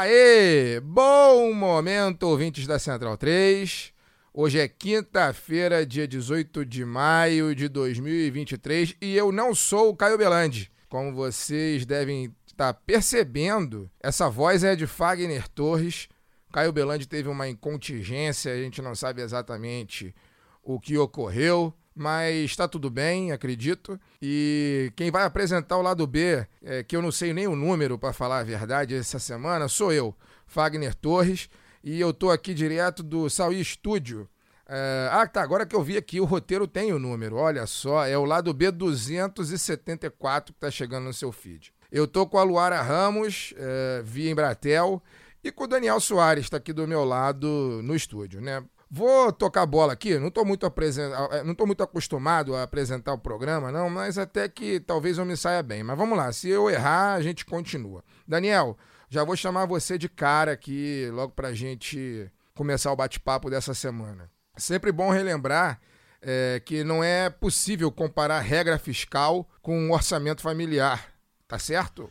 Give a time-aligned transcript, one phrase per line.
[0.00, 0.78] Aê!
[0.78, 3.92] Bom momento, ouvintes da Central 3.
[4.32, 10.16] Hoje é quinta-feira, dia 18 de maio de 2023 e eu não sou o Caio
[10.16, 10.70] Belandi.
[10.88, 16.08] Como vocês devem estar percebendo, essa voz é de Fagner Torres.
[16.52, 20.14] Caio Belandi teve uma incontingência, a gente não sabe exatamente
[20.62, 24.00] o que ocorreu, mas está tudo bem, acredito.
[24.22, 27.98] E quem vai apresentar o lado B, é, que eu não sei nem o número
[27.98, 30.14] para falar a verdade essa semana, sou eu,
[30.46, 31.48] Fagner Torres,
[31.82, 34.28] e eu tô aqui direto do Saui Studio.
[34.68, 38.06] É, ah, tá, agora que eu vi aqui, o roteiro tem o número, olha só,
[38.06, 41.72] é o lado B 274 que tá chegando no seu feed.
[41.90, 45.02] Eu tô com a Luara Ramos, é, via Embratel,
[45.42, 48.62] e com o Daniel Soares, está aqui do meu lado no estúdio, né?
[48.90, 52.62] Vou tocar a bola aqui, não estou muito, apresen- eh, não tô muito acostumado a
[52.62, 55.82] apresentar o programa, não, mas até que talvez eu me saia bem.
[55.82, 58.02] Mas vamos lá, se eu errar, a gente continua.
[58.26, 58.78] Daniel,
[59.10, 64.30] já vou chamar você de cara aqui, logo pra gente começar o bate-papo dessa semana.
[64.56, 65.78] Sempre bom relembrar
[66.22, 71.12] eh, que não é possível comparar regra fiscal com orçamento familiar,
[71.46, 72.10] tá certo?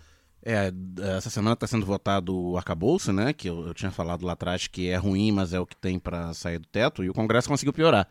[0.50, 0.72] É,
[1.18, 3.34] essa semana está sendo votado o arcabouço, né?
[3.34, 6.00] Que eu, eu tinha falado lá atrás que é ruim, mas é o que tem
[6.00, 8.08] para sair do teto, e o Congresso conseguiu piorar.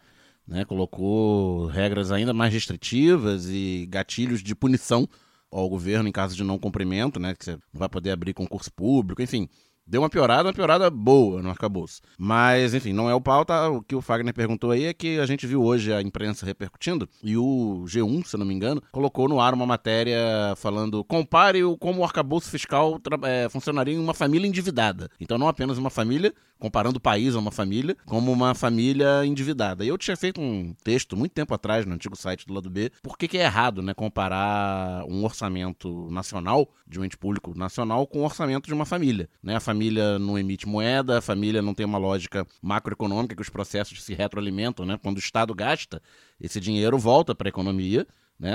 [0.46, 0.62] Né?
[0.66, 5.08] Colocou regras ainda mais restritivas e gatilhos de punição
[5.50, 7.34] ao governo em caso de não cumprimento, né?
[7.34, 9.48] Que você não vai poder abrir concurso público, enfim.
[9.88, 12.00] Deu uma piorada, uma piorada boa no arcabouço.
[12.18, 13.70] Mas, enfim, não é o pauta.
[13.70, 17.08] O que o Fagner perguntou aí é que a gente viu hoje a imprensa repercutindo
[17.22, 20.18] e o G1, se não me engano, colocou no ar uma matéria
[20.56, 25.08] falando compare o, como o arcabouço fiscal é, funcionaria em uma família endividada.
[25.20, 29.84] Então, não apenas uma família, comparando o país a uma família, como uma família endividada.
[29.84, 32.90] E eu tinha feito um texto muito tempo atrás no antigo site do lado B,
[33.04, 38.04] por que que é errado, né, comparar um orçamento nacional, de um ente público nacional,
[38.04, 39.28] com o orçamento de uma família.
[39.40, 39.54] Né?
[39.54, 39.75] A família
[40.18, 44.84] não emite moeda, a família não tem uma lógica macroeconômica que os processos se retroalimentam,
[44.86, 44.98] né?
[45.02, 46.02] Quando o Estado gasta,
[46.40, 48.06] esse dinheiro volta para a economia,
[48.38, 48.52] né?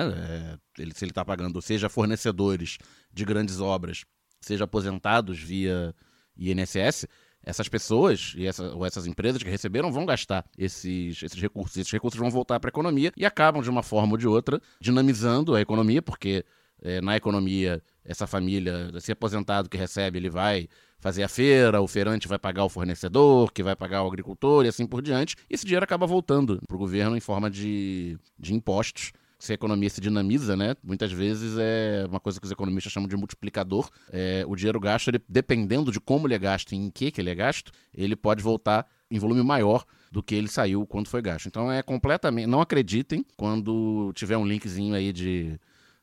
[0.77, 2.77] É, ele- se ele está pagando, seja fornecedores
[3.13, 4.05] de grandes obras,
[4.39, 5.93] seja aposentados via
[6.37, 7.07] INSS,
[7.43, 11.75] essas pessoas e essa, ou essas empresas que receberam vão gastar esses, esses recursos.
[11.77, 14.61] Esses recursos vão voltar para a economia e acabam, de uma forma ou de outra,
[14.79, 16.45] dinamizando a economia, porque
[16.81, 20.67] eh, na economia, essa família, esse aposentado que recebe, ele vai
[20.99, 24.67] fazer a feira, o feirante vai pagar o fornecedor, que vai pagar o agricultor e
[24.67, 25.35] assim por diante.
[25.49, 29.11] E esse dinheiro acaba voltando para o governo em forma de, de impostos.
[29.39, 30.75] Se a economia se dinamiza, né?
[30.83, 33.89] Muitas vezes é uma coisa que os economistas chamam de multiplicador.
[34.11, 37.19] É, o dinheiro gasto, ele, dependendo de como ele é gasto e em que, que
[37.19, 41.23] ele é gasto, ele pode voltar em volume maior do que ele saiu quando foi
[41.23, 41.47] gasto.
[41.47, 42.45] Então é completamente.
[42.45, 45.59] Não acreditem quando tiver um linkzinho aí de.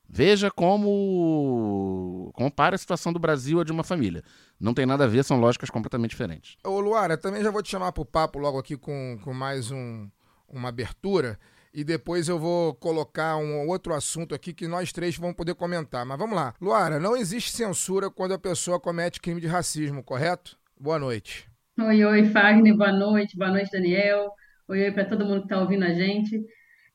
[0.08, 4.22] Veja como compara a situação do Brasil a de uma família.
[4.58, 6.56] Não tem nada a ver, são lógicas completamente diferentes.
[6.64, 10.08] Ô Luara, também já vou te chamar pro papo logo aqui com, com mais um,
[10.48, 11.38] uma abertura.
[11.74, 16.06] E depois eu vou colocar um outro assunto aqui que nós três vamos poder comentar.
[16.06, 16.54] Mas vamos lá.
[16.58, 20.58] Luara, não existe censura quando a pessoa comete crime de racismo, correto?
[20.80, 21.46] Boa noite.
[21.78, 24.32] Oi, oi, Fagner, boa noite, boa noite, Daniel.
[24.66, 26.42] Oi, oi para todo mundo que está ouvindo a gente.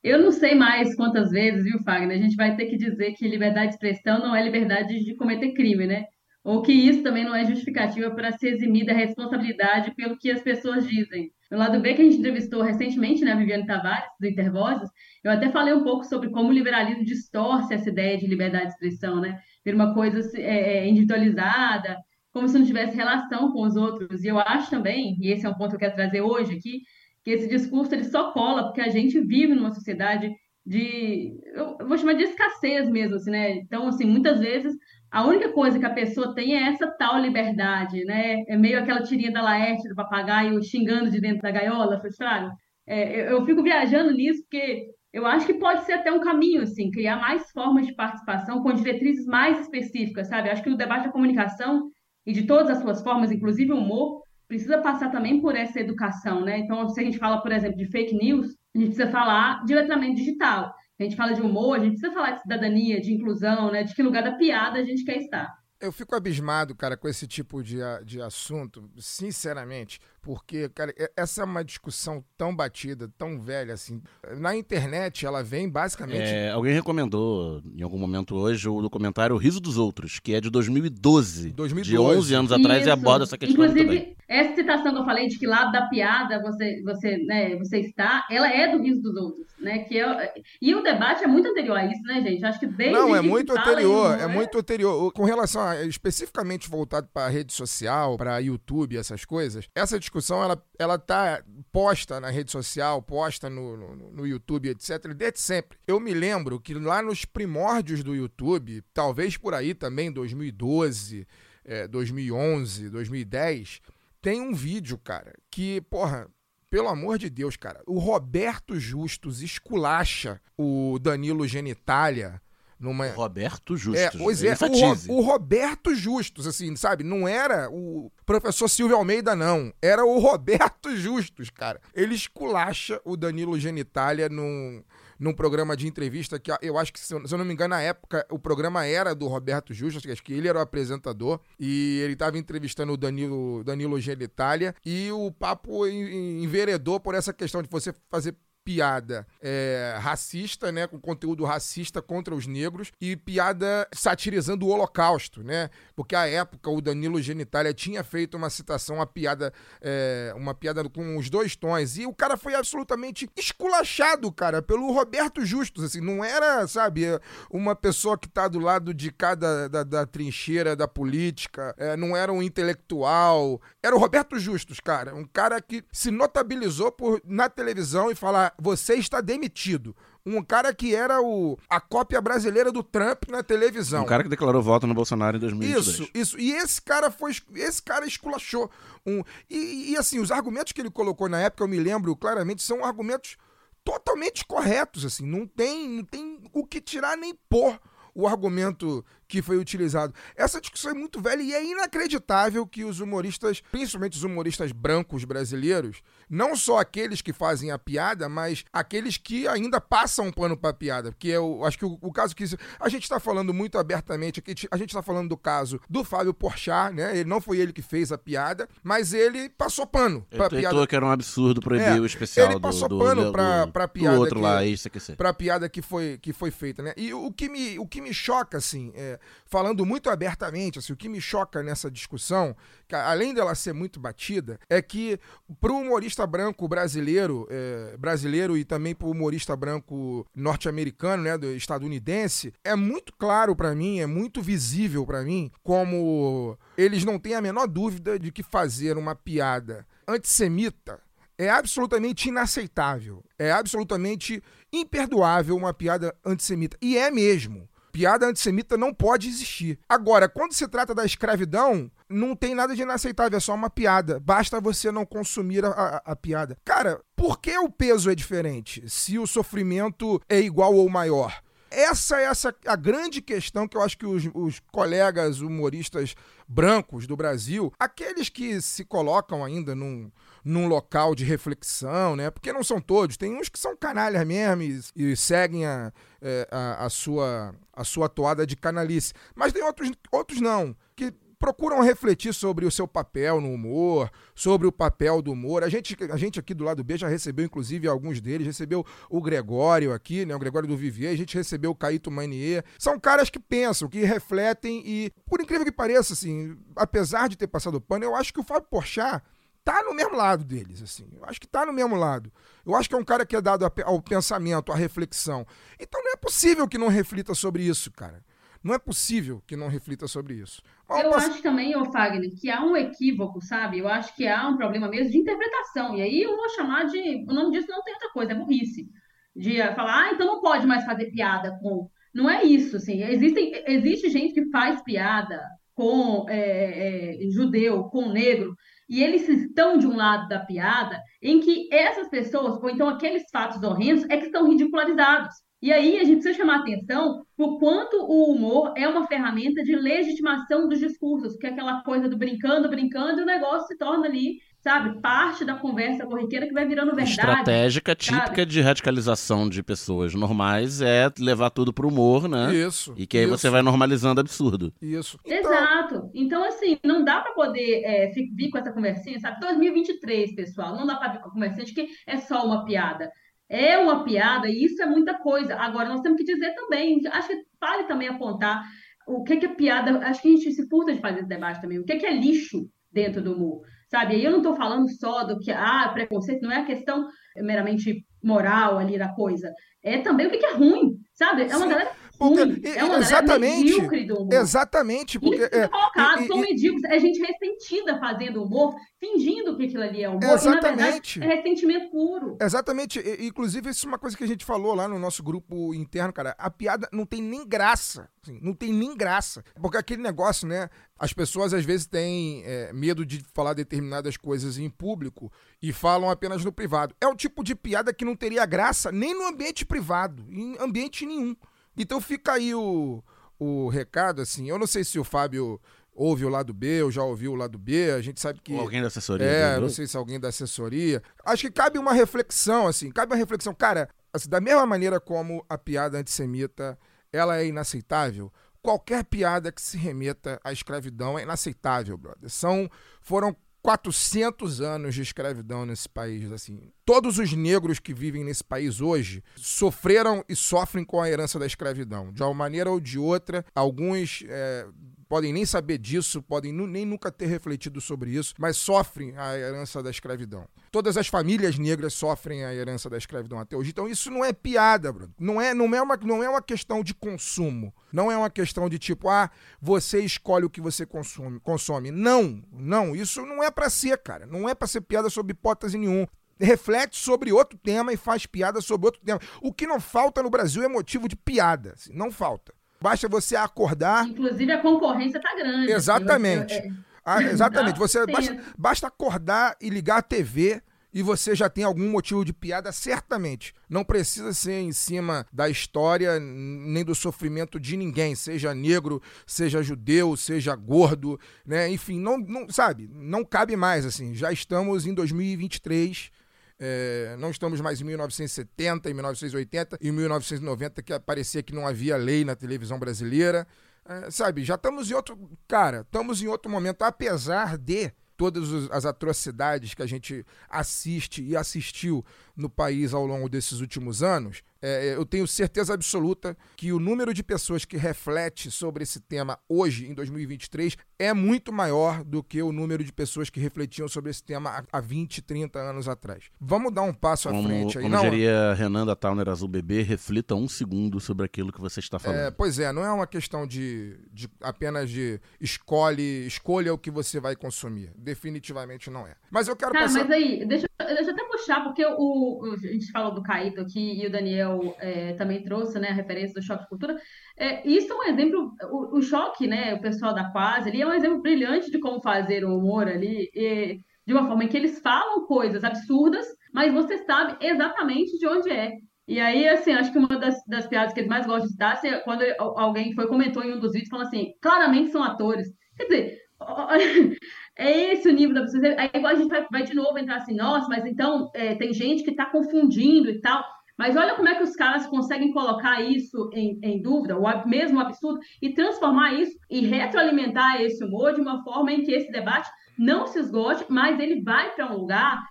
[0.04, 2.18] Eu não sei mais quantas vezes, viu, Fagner?
[2.18, 5.54] A gente vai ter que dizer que liberdade de expressão não é liberdade de cometer
[5.54, 6.04] crime, né?
[6.44, 10.42] Ou que isso também não é justificativa para se eximir da responsabilidade pelo que as
[10.42, 11.30] pessoas dizem.
[11.50, 14.90] No lado B, que a gente entrevistou recentemente, né, Viviane Tavares, do Intervozes,
[15.24, 18.72] eu até falei um pouco sobre como o liberalismo distorce essa ideia de liberdade de
[18.72, 19.38] expressão, né?
[19.64, 21.96] Ver uma coisa é, é, individualizada,
[22.30, 24.22] como se não tivesse relação com os outros.
[24.22, 26.82] E eu acho também, e esse é um ponto que eu quero trazer hoje aqui,
[27.24, 30.30] que esse discurso ele só cola porque a gente vive numa sociedade
[30.66, 33.56] de, eu vou chamar de escassez mesmo, assim, né?
[33.56, 34.74] Então, assim, muitas vezes
[35.10, 38.42] a única coisa que a pessoa tem é essa tal liberdade, né?
[38.48, 42.50] É meio aquela tirinha da Laerte do papagaio xingando de dentro da gaiola, frustrado.
[42.86, 46.62] É, eu, eu fico viajando nisso porque eu acho que pode ser até um caminho,
[46.62, 50.50] assim, criar mais formas de participação com diretrizes mais específicas, sabe?
[50.50, 51.88] Acho que o debate da comunicação
[52.26, 56.40] e de todas as suas formas, inclusive o humor, precisa passar também por essa educação,
[56.40, 56.58] né?
[56.58, 59.74] Então, se a gente fala, por exemplo, de fake news, a gente precisa falar de
[59.74, 60.74] letramento digital.
[60.98, 63.82] A gente fala de humor, a gente precisa falar de cidadania, de inclusão, né?
[63.82, 65.52] De que lugar da piada a gente quer estar.
[65.84, 71.42] Eu fico abismado, cara, com esse tipo de, de assunto, sinceramente, porque, cara, e- essa
[71.42, 74.00] é uma discussão tão batida, tão velha, assim.
[74.38, 76.22] Na internet, ela vem basicamente.
[76.22, 80.40] É, alguém recomendou em algum momento hoje o documentário O Riso dos Outros, que é
[80.40, 81.50] de 2012.
[81.52, 81.90] 2012.
[81.90, 82.92] De 11 anos atrás e Isso.
[82.92, 84.16] aborda essa questão Inclusive, também.
[84.26, 88.26] essa citação que eu falei de que lado da piada você, você, né, você está,
[88.30, 89.80] ela é do riso dos outros, né?
[89.80, 90.32] Que é,
[90.62, 92.44] e o debate é muito anterior a isso, né, gente?
[92.44, 95.12] Acho que desde Não, é muito em anterior, é muito anterior.
[95.12, 100.62] Com relação a, especificamente voltado para rede social, para YouTube, essas coisas, essa discussão ela,
[100.78, 101.42] ela tá
[101.72, 105.78] posta na rede social, posta no, no, no YouTube, etc, desde sempre.
[105.86, 111.26] Eu me lembro que lá nos primórdios do YouTube, talvez por aí também, 2012,
[111.64, 113.80] eh, 2011, 2010,
[114.20, 116.28] tem um vídeo, cara, que, porra,
[116.70, 122.42] pelo amor de Deus, cara, o Roberto Justus esculacha o Danilo Genitália
[122.84, 123.08] numa.
[123.08, 124.00] Roberto Justus.
[124.00, 124.78] É, pois é, o,
[125.08, 127.02] Ro- o Roberto Justus, assim, sabe?
[127.02, 129.72] Não era o professor Silvio Almeida, não.
[129.82, 131.80] Era o Roberto Justus, cara.
[131.94, 134.82] Ele esculacha o Danilo Genitália num,
[135.18, 137.70] num programa de entrevista que eu acho que, se eu, se eu não me engano,
[137.74, 142.00] na época o programa era do Roberto Justus, acho que ele era o apresentador, e
[142.04, 147.32] ele estava entrevistando o Danilo, Danilo Genitália, e o papo en- en- enveredou por essa
[147.32, 148.34] questão de você fazer
[148.64, 155.42] piada é, racista, né, com conteúdo racista contra os negros e piada satirizando o Holocausto,
[155.42, 155.68] né?
[155.94, 160.88] Porque à época o Danilo Genitália tinha feito uma citação, uma piada, é, uma piada
[160.88, 166.00] com os dois tons e o cara foi absolutamente esculachado, cara, pelo Roberto Justus, assim,
[166.00, 167.02] não era, sabe,
[167.50, 172.16] uma pessoa que tá do lado de cada da, da trincheira da política, é, não
[172.16, 177.50] era um intelectual, era o Roberto Justus, cara, um cara que se notabilizou por na
[177.50, 179.94] televisão e falar você está demitido.
[180.24, 184.04] Um cara que era o, a cópia brasileira do Trump na televisão.
[184.04, 185.86] Um cara que declarou voto no Bolsonaro em 2022.
[185.86, 186.40] Isso, isso.
[186.40, 187.32] E esse cara foi.
[187.54, 188.70] Esse cara esculachou.
[189.06, 192.62] Um, e, e, assim, os argumentos que ele colocou na época, eu me lembro claramente,
[192.62, 193.36] são argumentos
[193.84, 195.04] totalmente corretos.
[195.04, 197.78] Assim, não tem, não tem o que tirar nem pôr
[198.14, 199.04] o argumento
[199.34, 200.14] que foi utilizado.
[200.36, 205.24] Essa discussão é muito velha e é inacreditável que os humoristas, principalmente os humoristas brancos
[205.24, 210.72] brasileiros, não só aqueles que fazem a piada, mas aqueles que ainda passam pano pra
[210.72, 211.10] piada.
[211.10, 212.44] Porque eu acho que o, o caso que.
[212.78, 216.32] A gente tá falando muito abertamente aqui, a gente tá falando do caso do Fábio
[216.32, 217.16] Porchat, né?
[217.18, 220.86] Ele não foi ele que fez a piada, mas ele passou pano Ele tweetou piada.
[220.86, 223.66] que era um absurdo proibir É, o especial ele do- passou do, pano do, pra-
[223.66, 225.00] pra do piada outro que- lá, isso aqui.
[225.16, 226.92] pra piada que foi, que foi feita, né?
[226.96, 230.96] E o que me, o que me choca, assim, é, falando muito abertamente, assim, o
[230.96, 232.56] que me choca nessa discussão,
[232.88, 235.18] que além dela ser muito batida, é que
[235.60, 242.74] pro humorista branco brasileiro, é, brasileiro e também pro humorista branco norte-americano, né, estadunidense, é
[242.74, 247.66] muito claro pra mim, é muito visível pra mim, como eles não têm a menor
[247.66, 251.00] dúvida de que fazer uma piada antissemita
[251.38, 253.24] é absolutamente inaceitável.
[253.38, 254.42] É absolutamente
[254.72, 256.76] imperdoável uma piada antissemita.
[256.80, 257.68] E é mesmo.
[257.94, 259.78] Piada antissemita não pode existir.
[259.88, 264.18] Agora, quando se trata da escravidão, não tem nada de inaceitável, é só uma piada.
[264.18, 266.58] Basta você não consumir a, a- a piada.
[266.64, 271.40] Cara, por que o peso é diferente se o sofrimento é igual ou maior?
[271.70, 276.14] Essa é essa a grande questão que eu acho que os, os colegas humoristas
[276.48, 280.10] brancos do Brasil, aqueles que se colocam ainda num,
[280.44, 282.30] num local de reflexão, né?
[282.30, 286.48] Porque não são todos, tem uns que são canalhas mesmo e, e seguem a, é,
[286.50, 289.14] a, a sua, a sua toada de canalice.
[289.34, 294.66] Mas tem outros, outros não, que procuram refletir sobre o seu papel no humor, sobre
[294.66, 295.62] o papel do humor.
[295.62, 298.46] A gente, a gente aqui do lado B já recebeu, inclusive, alguns deles.
[298.46, 300.34] Recebeu o Gregório aqui, né?
[300.34, 301.12] O Gregório do Vivier.
[301.12, 302.64] A gente recebeu o Caíto Manier.
[302.78, 307.46] São caras que pensam, que refletem e, por incrível que pareça, assim, apesar de ter
[307.46, 309.22] passado o pano, eu acho que o Fábio Porchat
[309.64, 311.08] tá no mesmo lado deles, assim.
[311.16, 312.30] Eu acho que tá no mesmo lado.
[312.66, 315.46] Eu acho que é um cara que é dado ao pensamento, à reflexão.
[315.80, 318.22] Então não é possível que não reflita sobre isso, cara.
[318.62, 320.62] Não é possível que não reflita sobre isso.
[320.88, 323.78] Mas Eu posso- acho também, ô Fagner, que há um equívoco, sabe?
[323.78, 325.94] Eu acho que há um problema mesmo de interpretação.
[325.96, 326.98] E aí eu vou chamar de.
[327.28, 328.88] O nome disso não tem outra coisa, é burrice.
[329.36, 331.90] De eh, falar, ah, então não pode mais fazer piada com.
[332.14, 333.02] Não é isso, assim.
[333.02, 335.42] Existem, existe gente que faz piada
[335.74, 338.56] com é, é, judeu, com negro,
[338.94, 343.24] e eles estão de um lado da piada em que essas pessoas, ou então aqueles
[343.32, 345.34] fatos horrendos, é que estão ridicularizados.
[345.60, 349.74] E aí a gente precisa chamar atenção por quanto o humor é uma ferramenta de
[349.74, 354.06] legitimação dos discursos, que é aquela coisa do brincando, brincando, e o negócio se torna
[354.06, 357.10] ali sabe, parte da conversa corriqueira que vai virando verdade.
[357.10, 358.22] Estratégica sabe?
[358.22, 362.52] típica de radicalização de pessoas normais é levar tudo pro humor, né?
[362.54, 362.94] Isso.
[362.96, 364.72] E que aí isso, você vai normalizando absurdo.
[364.80, 365.18] Isso.
[365.22, 366.10] Então, Exato.
[366.14, 369.38] Então, assim, não dá para poder é, vir com essa conversinha, sabe?
[369.40, 373.12] 2023, pessoal, não dá para vir com a conversinha de que é só uma piada.
[373.46, 375.54] É uma piada e isso é muita coisa.
[375.56, 378.64] Agora, nós temos que dizer também, acho que vale também apontar
[379.06, 379.98] o que que é piada.
[379.98, 381.78] Acho que a gente se furta de fazer esse debate também.
[381.78, 383.60] O que que é lixo dentro do humor,
[383.94, 384.16] sabe?
[384.16, 388.04] E eu não estou falando só do que, ah, preconceito, não é a questão meramente
[388.20, 389.52] moral ali da coisa.
[389.84, 391.42] É também o que que é ruim, sabe?
[391.42, 394.32] É uma Sim, galera porque- e- É uma exatamente, medíocre do humor.
[394.34, 395.36] Exatamente, porque.
[395.36, 396.84] Isso é, colocado, e- são e- medíocres.
[396.84, 400.22] É gente ressentida fazendo humor, fingindo que aquilo ali é humor.
[400.22, 401.18] E, Exatamente.
[401.18, 402.36] verdade, é ressentimento puro.
[402.40, 402.98] Exatamente.
[403.00, 406.12] E- Inclusive, isso é uma coisa que a gente falou lá no nosso grupo interno,
[406.12, 406.34] cara.
[406.38, 408.08] A piada não tem nem graça.
[408.22, 409.44] assim, não tem nem graça.
[409.60, 410.70] Porque aquele negócio, né?
[410.98, 415.30] As pessoas às vezes têm é, medo de falar determinadas coisas em público
[415.62, 416.94] e falam apenas no privado.
[417.02, 421.04] É um tipo de piada que não teria graça nem no ambiente privado, em ambiente
[421.04, 421.36] nenhum.
[421.76, 423.02] Então fica aí o,
[423.38, 424.48] o recado, assim.
[424.48, 425.60] Eu não sei se o Fábio
[425.94, 427.90] ouve o lado B ou já ouviu o lado B.
[427.90, 428.52] A gente sabe que.
[428.54, 429.26] Ou alguém da assessoria.
[429.26, 429.62] É, viu?
[429.62, 431.02] não sei se alguém da assessoria.
[431.24, 433.54] Acho que cabe uma reflexão, assim, cabe uma reflexão.
[433.54, 436.78] Cara, assim, da mesma maneira como a piada antissemita,
[437.12, 442.30] ela é inaceitável, qualquer piada que se remeta à escravidão é inaceitável, brother.
[442.30, 442.68] São,
[443.02, 446.70] foram 400 anos de escravidão nesse país, assim.
[446.84, 451.46] Todos os negros que vivem nesse país hoje sofreram e sofrem com a herança da
[451.46, 452.12] escravidão.
[452.12, 454.66] De uma maneira ou de outra, alguns é,
[455.08, 459.82] podem nem saber disso, podem nem nunca ter refletido sobre isso, mas sofrem a herança
[459.82, 460.46] da escravidão.
[460.70, 463.70] Todas as famílias negras sofrem a herança da escravidão até hoje.
[463.70, 465.08] Então isso não é piada, bro.
[465.18, 467.74] Não é, não é, uma, não é uma questão de consumo.
[467.92, 469.30] Não é uma questão de tipo, ah,
[469.60, 471.38] você escolhe o que você consome.
[471.40, 471.90] consome.
[471.90, 472.96] Não, não.
[472.96, 474.26] Isso não é pra ser, cara.
[474.26, 476.06] Não é pra ser piada sobre hipótese nenhum.
[476.40, 479.20] Reflete sobre outro tema e faz piada sobre outro tema.
[479.40, 481.74] O que não falta no Brasil é motivo de piada.
[481.74, 482.52] assim, não falta.
[482.84, 484.06] Basta você acordar.
[484.06, 485.72] Inclusive, a concorrência tá grande.
[485.72, 486.70] Exatamente.
[487.02, 487.78] Ah, exatamente.
[487.78, 490.60] Você basta, basta acordar e ligar a TV
[490.92, 493.54] e você já tem algum motivo de piada, certamente.
[493.70, 499.62] Não precisa ser em cima da história nem do sofrimento de ninguém, seja negro, seja
[499.62, 501.70] judeu, seja gordo, né?
[501.70, 504.14] Enfim, não, não sabe, não cabe mais assim.
[504.14, 506.12] Já estamos em 2023.
[506.58, 511.96] É, não estamos mais em 1970, em 1980, em 1990, que parecia que não havia
[511.96, 513.46] lei na televisão brasileira.
[513.86, 515.18] É, sabe, já estamos em outro.
[515.48, 521.36] Cara, estamos em outro momento, apesar de todas as atrocidades que a gente assiste e
[521.36, 522.04] assistiu
[522.36, 527.12] no país ao longo desses últimos anos, é, eu tenho certeza absoluta que o número
[527.12, 532.40] de pessoas que reflete sobre esse tema hoje, em 2023, é muito maior do que
[532.42, 536.24] o número de pessoas que refletiam sobre esse tema há- há 20, 30 anos atrás.
[536.40, 537.84] Vamos dar um passo à Como, frente aí.
[537.84, 541.80] como Não, diria Renan da Towner Azul Bebê, reflita um segundo sobre aquilo que você
[541.80, 542.18] está falando.
[542.20, 546.90] É, pois é, não é uma questão de, de apenas de escolhe, escolha o que
[546.90, 547.92] você vai consumir.
[547.96, 549.14] Definitivamente não é.
[549.30, 550.00] Mas eu quero Cara, passar.
[550.04, 553.60] mas aí, deixa, deixa eu até puxar, porque o, o- a gente falou do Caíto
[553.60, 556.96] aqui e o Daniel é, também trouxe né, a referência do choque de cultura.
[557.36, 559.74] É, isso é um exemplo, o, o choque, né?
[559.74, 563.30] O pessoal da Quase ali é um exemplo brilhante de como fazer o humor ali,
[563.34, 568.26] e, de uma forma em que eles falam coisas absurdas, mas você sabe exatamente de
[568.26, 568.72] onde é.
[569.06, 571.72] E aí, assim, acho que uma das, das piadas que eles mais gostam de dar
[571.72, 575.48] assim, é quando alguém foi comentou em um dos vídeos falando assim, claramente são atores.
[575.76, 576.18] Quer dizer,
[577.56, 578.62] é esse o nível da pessoa.
[578.78, 581.72] Aí igual a gente vai, vai de novo entrar assim, nossa, mas então é, tem
[581.72, 583.44] gente que está confundindo e tal.
[583.76, 587.80] Mas olha como é que os caras conseguem colocar isso em, em dúvida, o mesmo
[587.80, 592.48] absurdo, e transformar isso e retroalimentar esse humor de uma forma em que esse debate
[592.78, 595.22] não se esgote, mas ele vai para um lugar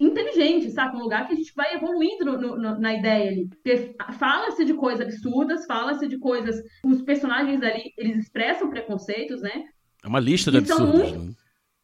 [0.00, 0.96] inteligente, sabe?
[0.96, 3.48] Um lugar que a gente vai evoluindo no- no- na ideia ali.
[3.48, 6.56] Porque fala-se de coisas absurdas, fala-se de coisas.
[6.84, 9.64] Os personagens ali, eles expressam preconceitos, né?
[10.04, 11.10] É uma lista de E são absurdos.
[11.12, 11.34] muito- né?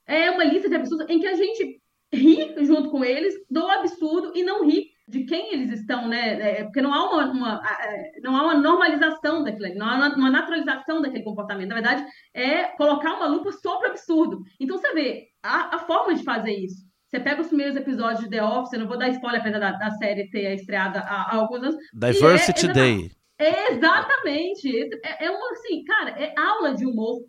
[0.06, 1.80] É uma lista de absurdos em que a gente
[2.12, 6.61] ri junto com eles do absurdo e não ri de quem eles estão, né?
[6.61, 10.17] É, porque não há uma, uma- é, não há uma normalização daquilo, não há uma-
[10.17, 11.69] uma naturalização daquele comportamento.
[11.69, 14.41] Na verdade, é colocar uma lupa sobre o absurdo.
[14.59, 16.83] Então você vê a, a forma de fazer isso.
[17.11, 19.73] Você pega os primeiros episódios de The Office, eu não vou dar spoiler apesar da,
[19.73, 23.11] da série ter estreado há, há alguns anos, Diversity E é- Day.
[23.39, 24.91] é, exatamente.
[25.05, 27.21] É, é uma, assim, cara, é aula de humor.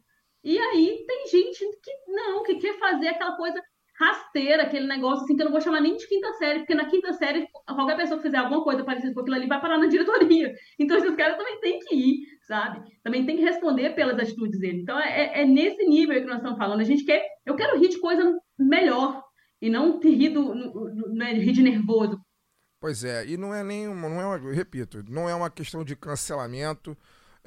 [0.44, 3.62] E aí tem gente que não, que quer fazer aquela coisa
[3.97, 6.85] rasteira, aquele negócio assim, que eu não vou chamar nem de quinta série, porque na
[6.85, 9.87] quinta série, qualquer pessoa que fizer alguma coisa parecida com aquilo ali vai parar na
[9.87, 10.53] diretoria.
[10.79, 12.81] Então esses caras também têm que ir, sabe?
[13.03, 14.81] Também tem que responder pelas atitudes dele.
[14.81, 16.81] Então é, é nesse nível que nós estamos falando.
[16.81, 19.23] A gente quer, eu quero rir de coisa melhor.
[19.61, 22.19] e não no- no- né, rir de nervoso.
[22.79, 25.83] Pois é, e não é nem uma, não é uma, repito, não é uma questão
[25.83, 26.95] de cancelamento.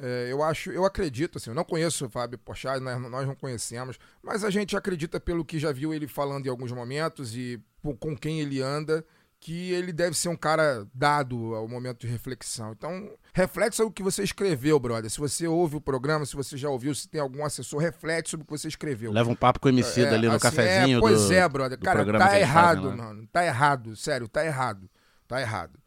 [0.00, 3.34] É, eu acho, eu acredito, assim, eu não conheço o Fábio Porchat, nós, nós não
[3.34, 7.60] conhecemos, mas a gente acredita pelo que já viu ele falando em alguns momentos e
[7.82, 9.04] po- com quem ele anda,
[9.40, 12.72] que ele deve ser um cara dado ao momento de reflexão.
[12.72, 15.08] Então, reflete sobre o que você escreveu, brother.
[15.08, 18.42] Se você ouve o programa, se você já ouviu, se tem algum assessor, reflete sobre
[18.42, 19.12] o que você escreveu.
[19.12, 21.48] Leva um papo com o Emicida É, ali no assim, cafezinho é, pois do, é,
[21.48, 21.78] brother.
[21.78, 22.96] Cara, tá eles fazem errado, lá.
[22.96, 23.28] mano.
[23.32, 23.94] Tá errado.
[23.94, 24.90] Sério, tá errado.
[25.28, 25.78] Tá errado.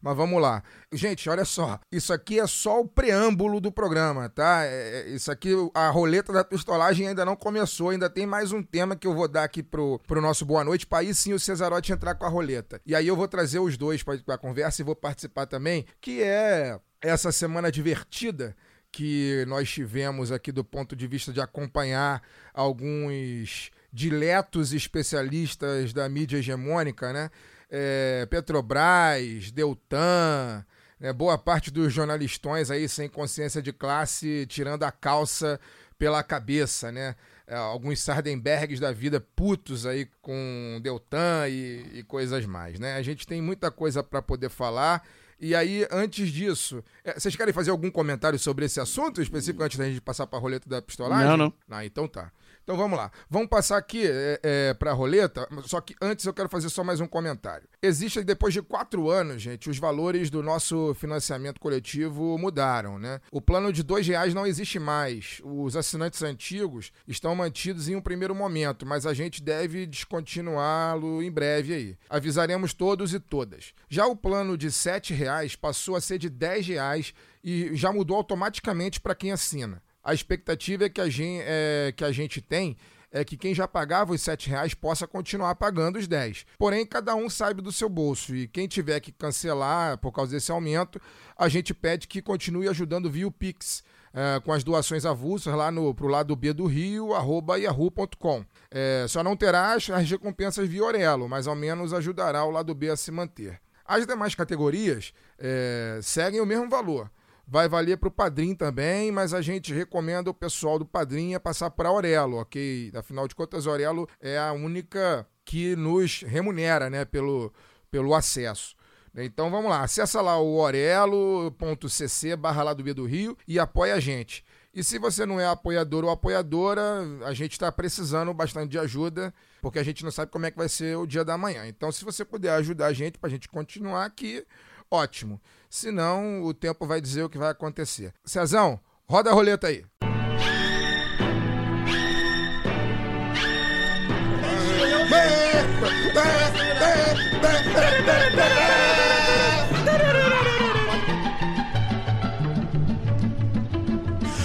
[0.00, 0.62] Mas vamos lá.
[0.92, 1.78] Gente, olha só.
[1.92, 4.64] Isso aqui é só o preâmbulo do programa, tá?
[4.64, 7.90] É- é- isso aqui, a roleta da pistolagem ainda não começou.
[7.90, 10.86] Ainda tem mais um tema que eu vou dar aqui pro, pro nosso Boa Noite,
[10.86, 12.80] pra aí sim o Cesarote entrar com a roleta.
[12.86, 16.22] E aí eu vou trazer os dois pra, pra conversa e vou participar também, que
[16.22, 18.56] é essa semana divertida
[18.90, 22.22] que nós tivemos aqui do ponto de vista de acompanhar
[22.54, 27.30] alguns diletos especialistas da mídia hegemônica, né?
[27.70, 30.64] É, Petrobras, Deltan,
[30.98, 31.12] né?
[31.12, 35.60] boa parte dos jornalistões aí sem consciência de classe tirando a calça
[35.98, 37.14] pela cabeça, né?
[37.46, 42.94] É, alguns Sardenbergs da vida putos aí com Deltan e, e coisas mais, né?
[42.94, 45.02] A gente tem muita coisa para poder falar.
[45.40, 49.78] E aí, antes disso, é, vocês querem fazer algum comentário sobre esse assunto específico antes
[49.78, 51.26] da gente passar para a roleta da pistolagem?
[51.28, 51.54] Não, não.
[51.70, 52.30] Ah, então tá.
[52.68, 53.10] Então vamos lá.
[53.30, 56.84] Vamos passar aqui é, é, para a roleta, só que antes eu quero fazer só
[56.84, 57.66] mais um comentário.
[57.80, 63.22] Existe, depois de quatro anos, gente, os valores do nosso financiamento coletivo mudaram, né?
[63.32, 65.40] O plano de dois reais não existe mais.
[65.42, 71.32] Os assinantes antigos estão mantidos em um primeiro momento, mas a gente deve descontinuá-lo em
[71.32, 71.98] breve aí.
[72.10, 73.72] Avisaremos todos e todas.
[73.88, 78.18] Já o plano de sete reais passou a ser de dez reais e já mudou
[78.18, 79.82] automaticamente para quem assina.
[80.02, 82.76] A expectativa é que a gente, é, que a gente tem
[83.10, 86.44] é que quem já pagava os R$ reais possa continuar pagando os 10.
[86.58, 90.50] Porém, cada um sabe do seu bolso e quem tiver que cancelar por causa desse
[90.50, 91.00] aumento,
[91.36, 93.82] a gente pede que continue ajudando via o Pix.
[94.12, 98.44] é, com as doações avulsas lá no pro lado B do Rio, arroba yahoo.com.
[98.70, 102.74] É, só não terá as, as recompensas via Orelo, mas ao menos ajudará o lado
[102.74, 103.60] B a se manter.
[103.84, 107.10] As demais categorias é, seguem o mesmo valor.
[107.50, 111.40] Vai valer para o Padrim também, mas a gente recomenda o pessoal do Padrim a
[111.40, 112.92] passar para Aurelo, ok?
[112.94, 117.50] Afinal de contas, Aurelo é a única que nos remunera, né, pelo,
[117.90, 118.76] pelo acesso.
[119.16, 124.00] Então vamos lá, acessa lá o orelo.cc barra lá do do Rio e apoia a
[124.00, 124.44] gente.
[124.74, 126.82] E se você não é apoiador ou apoiadora,
[127.24, 130.58] a gente está precisando bastante de ajuda, porque a gente não sabe como é que
[130.58, 131.66] vai ser o dia da manhã.
[131.66, 134.46] Então, se você puder ajudar a gente para a gente continuar aqui,
[134.90, 135.40] ótimo.
[135.68, 138.12] Senão, o tempo vai dizer o que vai acontecer.
[138.24, 139.84] Cezão, roda a roleta aí.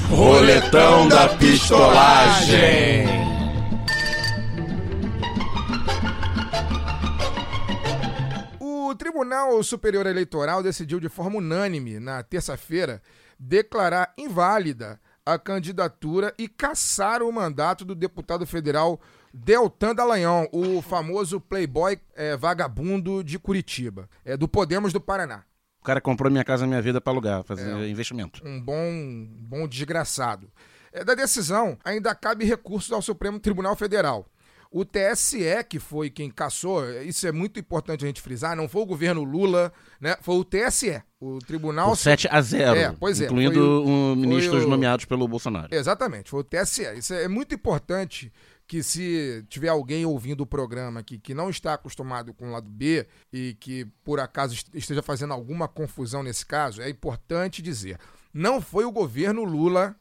[0.09, 3.22] Roletão da pistolagem.
[8.93, 13.01] O Tribunal Superior Eleitoral decidiu de forma unânime, na terça-feira,
[13.39, 19.01] declarar inválida a candidatura e cassar o mandato do deputado federal
[19.33, 25.43] Deltan Dallagnol, o famoso playboy eh, vagabundo de Curitiba, é, do Podemos do Paraná.
[25.81, 27.87] O cara comprou minha casa, minha vida pra alugar, fazer É.
[27.89, 28.47] investimento.
[28.47, 30.51] um bom, bom desgraçado.
[30.91, 34.27] É, da decisão, ainda cabe recursos ao Supremo Tribunal Federal.
[34.75, 38.81] O TSE, que foi quem caçou, isso é muito importante a gente frisar, não foi
[38.81, 40.17] o governo Lula, né?
[40.21, 41.89] Foi o TSE, o Tribunal.
[41.89, 45.67] Por 7 a 0, É, pois é, incluindo o- ministros o- nomeados pelo Bolsonaro.
[45.71, 46.81] Exatamente, foi o TSE.
[46.97, 48.33] Isso é muito importante
[48.65, 52.67] que se tiver alguém ouvindo o programa aqui que não está acostumado com o lado
[52.67, 57.99] B e que por acaso est- esteja fazendo alguma confusão nesse caso, é importante dizer.
[58.33, 59.95] Não foi o governo Lula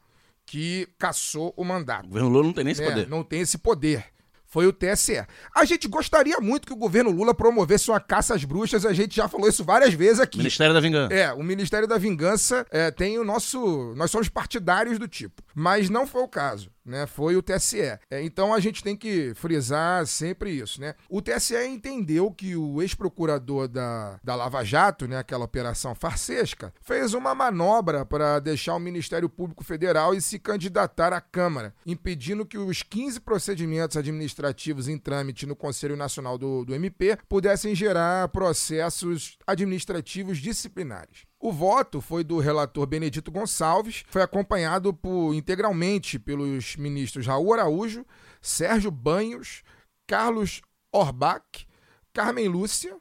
[0.47, 2.07] que caçou o O mandato.
[2.07, 3.07] governo Lula não tem nem esse É, poder.
[3.07, 4.05] Não tem esse poder.
[4.53, 5.25] Foi o TSE.
[5.55, 9.15] A gente gostaria muito que o governo Lula promovesse uma caça às bruxas, a gente
[9.15, 10.37] já falou isso várias vezes aqui.
[10.37, 11.11] Ministério da Vingança.
[11.11, 13.95] É, o Ministério da Vingança é, tem o nosso.
[13.95, 15.41] Nós somos partidários do tipo.
[15.55, 17.05] Mas não foi o caso, né?
[17.05, 17.79] Foi o TSE.
[18.09, 20.95] É, então a gente tem que frisar sempre isso, né?
[21.09, 25.17] O TSE entendeu que o ex-procurador da, da Lava Jato, né?
[25.17, 31.13] Aquela operação farsesca, fez uma manobra para deixar o Ministério Público Federal e se candidatar
[31.13, 36.75] à Câmara, impedindo que os 15 procedimentos administrativos em trâmite no Conselho Nacional do, do
[36.75, 41.25] MP pudessem gerar processos administrativos disciplinares.
[41.45, 48.05] O voto foi do relator Benedito Gonçalves, foi acompanhado por, integralmente pelos ministros Raul Araújo,
[48.41, 49.61] Sérgio Banhos,
[50.07, 51.67] Carlos Orbach,
[52.13, 52.95] Carmen Lúcia,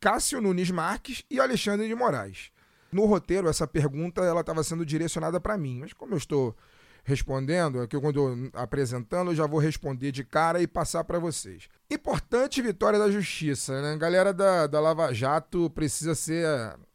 [0.00, 2.50] Cássio Nunes Marques e Alexandre de Moraes.
[2.90, 6.56] No roteiro, essa pergunta ela estava sendo direcionada para mim, mas como eu estou
[7.04, 11.68] respondendo, aqui quando apresentando, eu já vou responder de cara e passar para vocês.
[11.90, 13.92] Importante vitória da justiça, né?
[13.92, 16.46] A galera da, da Lava Jato precisa ser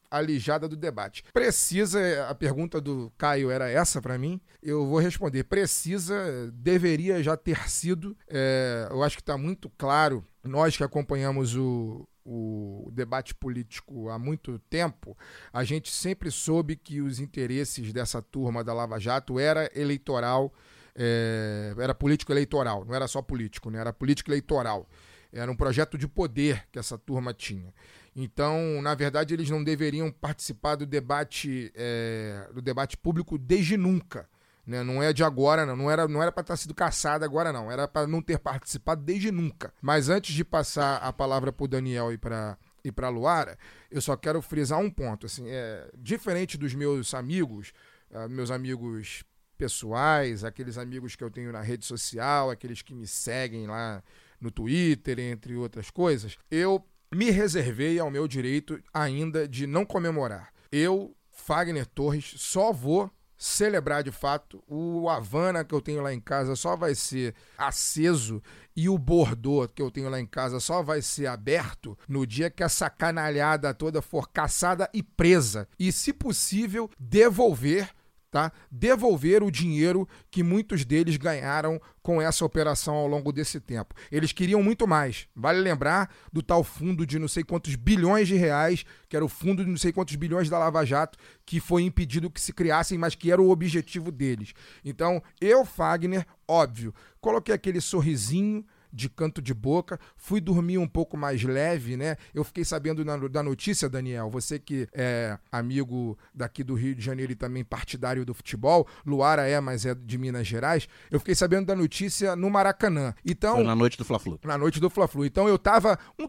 [0.09, 1.23] alijada do debate.
[1.33, 5.43] Precisa, a pergunta do Caio era essa para mim, eu vou responder.
[5.43, 8.17] Precisa, deveria já ter sido.
[8.27, 14.19] É, eu acho que está muito claro, nós que acompanhamos o, o debate político há
[14.19, 15.17] muito tempo,
[15.51, 20.53] a gente sempre soube que os interesses dessa turma da Lava Jato era eleitoral,
[20.95, 23.79] é, era político eleitoral, não era só político, né?
[23.79, 24.87] era político eleitoral.
[25.31, 27.73] Era um projeto de poder que essa turma tinha.
[28.19, 34.27] Então, na verdade, eles não deveriam participar do debate, é, do debate público desde nunca.
[34.65, 34.83] Né?
[34.83, 35.75] Não é de agora, não.
[35.75, 37.71] Não era, não era para estar sido caçado agora, não.
[37.71, 39.71] Era para não ter participado desde nunca.
[39.79, 43.57] Mas antes de passar a palavra para o Daniel e para e para Luara,
[43.91, 45.25] eu só quero frisar um ponto.
[45.25, 47.73] Assim, é, diferente dos meus amigos,
[48.09, 49.23] uh, meus amigos
[49.57, 54.01] pessoais, aqueles amigos que eu tenho na rede social, aqueles que me seguem lá
[54.39, 60.51] no Twitter, entre outras coisas, eu me reservei ao meu direito ainda de não comemorar.
[60.71, 64.63] Eu, Fagner Torres, só vou celebrar de fato.
[64.67, 68.41] O Havana que eu tenho lá em casa só vai ser aceso
[68.75, 72.49] e o Bordeaux que eu tenho lá em casa só vai ser aberto no dia
[72.49, 75.67] que essa canalhada toda for caçada e presa.
[75.79, 77.89] E, se possível, devolver
[78.29, 78.51] tá?
[78.71, 83.93] Devolver o dinheiro que muitos deles ganharam com essa operação ao longo desse tempo.
[84.11, 85.27] Eles queriam muito mais.
[85.35, 89.29] Vale lembrar do tal fundo de não sei quantos bilhões de reais, que era o
[89.29, 92.97] fundo de não sei quantos bilhões da Lava Jato, que foi impedido que se criassem,
[92.97, 94.53] mas que era o objetivo deles.
[94.83, 101.17] Então, eu, Fagner, óbvio, coloquei aquele sorrisinho de canto de boca, fui dormir um pouco
[101.17, 102.17] mais leve, né?
[102.33, 107.03] Eu fiquei sabendo na, da notícia, Daniel, você que é amigo daqui do Rio de
[107.03, 111.35] Janeiro e também partidário do futebol, Luara é, mas é de Minas Gerais, eu fiquei
[111.35, 113.13] sabendo da notícia no Maracanã.
[113.25, 114.39] Então, Foi na noite do Fla-Flu.
[114.43, 115.25] Na noite do Fla-Flu.
[115.25, 116.27] Então eu tava, um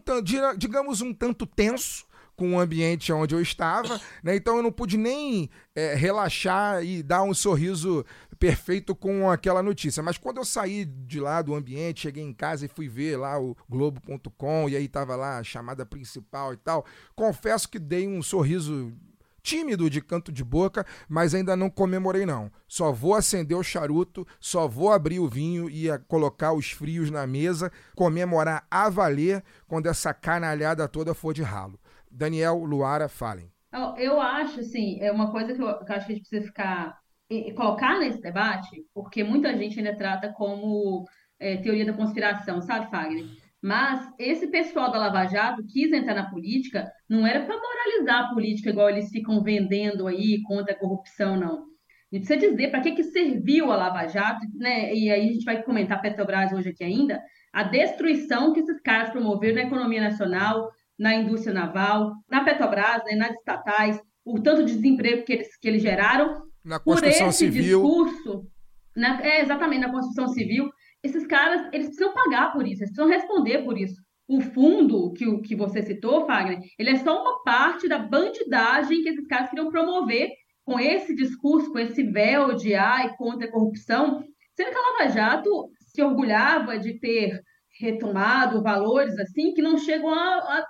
[0.57, 2.05] digamos, um tanto tenso,
[2.39, 4.33] com o ambiente onde eu estava, né?
[4.33, 8.05] Então eu não pude nem é, relaxar e dar um sorriso
[8.39, 10.01] perfeito com aquela notícia.
[10.01, 13.37] Mas quando eu saí de lá do ambiente, cheguei em casa e fui ver lá
[13.37, 18.23] o Globo.com e aí tava lá a chamada principal e tal, confesso que dei um
[18.23, 18.93] sorriso
[19.41, 22.49] tímido de canto de boca, mas ainda não comemorei não.
[22.69, 27.27] Só vou acender o charuto, só vou abrir o vinho e colocar os frios na
[27.27, 31.77] mesa, comemorar a valer quando essa canalhada toda for de ralo.
[32.11, 33.51] Daniel, Luara, falem.
[33.97, 36.47] Eu acho, assim, é uma coisa que eu, que eu acho que a gente precisa
[36.47, 36.97] ficar
[37.29, 41.05] e, colocar nesse debate, porque muita gente ainda trata como
[41.39, 43.25] é, teoria da conspiração, sabe, Fagner?
[43.61, 48.33] Mas esse pessoal da Lava Jato quis entrar na política, não era para moralizar a
[48.33, 51.69] política igual eles ficam vendendo aí contra a corrupção, não.
[52.11, 54.93] A gente precisa dizer para que, que serviu a Lava Jato, né?
[54.95, 57.21] E aí a gente vai comentar Petrobras hoje aqui ainda,
[57.53, 63.15] a destruição que esses caras promoveram na economia nacional, na indústria naval, na Petrobras, né,
[63.15, 66.43] nas estatais, o tanto de desemprego que eles, que eles geraram.
[66.63, 67.81] Na construção por esse civil.
[67.81, 68.47] discurso,
[68.95, 70.69] na, é, exatamente, na construção civil,
[71.01, 73.95] esses caras, eles precisam pagar por isso, eles precisam responder por isso.
[74.27, 79.09] O fundo que, que você citou, Fagner, ele é só uma parte da bandidagem que
[79.09, 80.29] esses caras queriam promover
[80.63, 84.23] com esse discurso, com esse véu de ai contra a corrupção,
[84.55, 87.41] sendo que a Lava Jato se orgulhava de ter
[87.79, 90.13] retomado valores assim que não chegam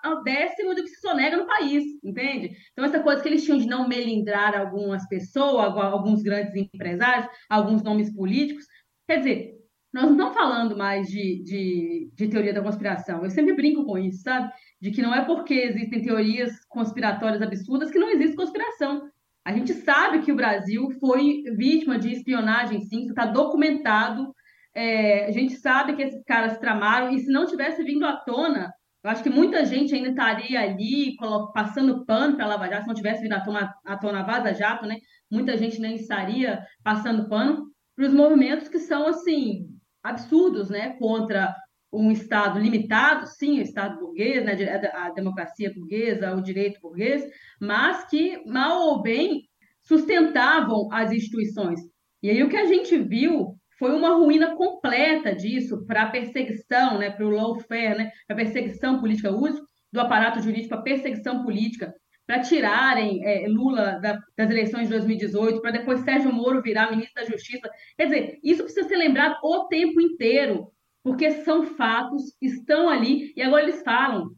[0.04, 2.52] ao décimo do que se sonega no país, entende?
[2.72, 7.82] Então, essa coisa que eles tinham de não melindrar algumas pessoas, alguns grandes empresários, alguns
[7.82, 8.66] nomes políticos,
[9.08, 9.56] quer dizer,
[9.92, 13.24] nós não estamos falando mais de, de, de teoria da conspiração.
[13.24, 14.52] Eu sempre brinco com isso, sabe?
[14.80, 19.10] De que não é porque existem teorias conspiratórias absurdas que não existe conspiração.
[19.44, 24.32] A gente sabe que o Brasil foi vítima de espionagem, sim, isso está documentado
[24.74, 28.72] é, a gente sabe que esses caras tramaram, e se não tivesse vindo à tona,
[29.04, 31.16] eu acho que muita gente ainda estaria ali
[31.54, 34.86] passando pano para Lava Jato, se não tivesse vindo à tona, à tona Vaza Jato,
[34.86, 34.98] né?
[35.32, 39.68] Muita gente nem estaria passando pano para os movimentos que são, assim,
[40.04, 40.98] absurdos, né?
[41.00, 41.56] Contra
[41.92, 44.54] um Estado limitado, sim, o Estado burguês, né?
[44.94, 47.24] a democracia burguesa, o direito burguês,
[47.60, 49.44] mas que, mal ou bem,
[49.82, 51.80] sustentavam as instituições.
[52.22, 57.00] E aí o que a gente viu foi uma ruína completa disso para a perseguição,
[57.00, 60.82] né, para o lawfare, né, para a perseguição política, o uso do aparato jurídico para
[60.84, 61.94] perseguição política,
[62.28, 67.16] para tirarem é, Lula da, das eleições de 2018, para depois Sérgio Moro virar ministro
[67.16, 67.68] da Justiça.
[67.98, 73.42] Quer dizer, isso precisa ser lembrado o tempo inteiro, porque são fatos, estão ali, e
[73.42, 74.30] agora eles falam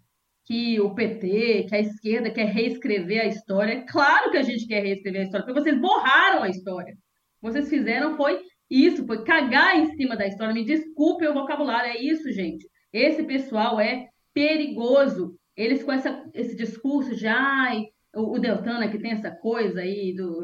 [0.46, 3.86] que o PT, que a esquerda quer reescrever a história.
[3.86, 6.96] Claro que a gente quer reescrever a história, porque vocês borraram a história.
[7.42, 8.40] Vocês fizeram foi
[8.72, 10.54] isso, foi cagar em cima da história.
[10.54, 12.66] Me desculpe o vocabulário, é isso, gente.
[12.94, 15.36] Esse pessoal é perigoso.
[15.58, 20.16] Eles com essa, esse discurso de ai, o, o Deltana que tem essa coisa aí
[20.16, 20.42] do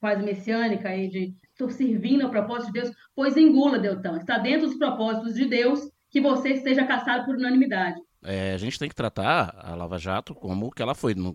[0.00, 4.18] quase messiânica aí de estou servindo ao propósito de Deus, pois engula, Deltana.
[4.18, 8.00] Está dentro dos propósitos de Deus que você esteja caçado por unanimidade.
[8.22, 11.34] É, a gente tem que tratar a Lava Jato como que ela foi, no,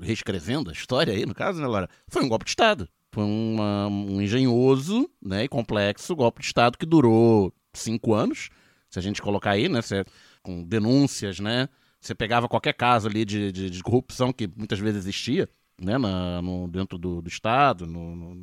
[0.00, 1.88] reescrevendo a história aí, no caso, né, Laura?
[2.08, 2.88] Foi um golpe de Estado.
[3.18, 8.48] Foi uma, um engenhoso né, e complexo golpe de Estado que durou cinco anos.
[8.88, 9.82] Se a gente colocar aí, né?
[9.82, 10.04] Você,
[10.40, 11.68] com denúncias, né?
[12.00, 15.48] Você pegava qualquer caso ali de, de, de corrupção que muitas vezes existia,
[15.82, 18.34] né, na, no, dentro do, do Estado, no, no,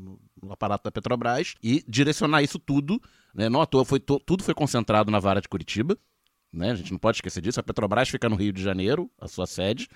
[0.44, 3.02] no, aparato da Petrobras, e direcionar isso tudo,
[3.34, 5.98] né, não à toa, foi, to, tudo foi concentrado na vara de Curitiba,
[6.52, 9.28] né, a gente não pode esquecer disso, a Petrobras fica no Rio de Janeiro, a
[9.30, 9.88] sua sede,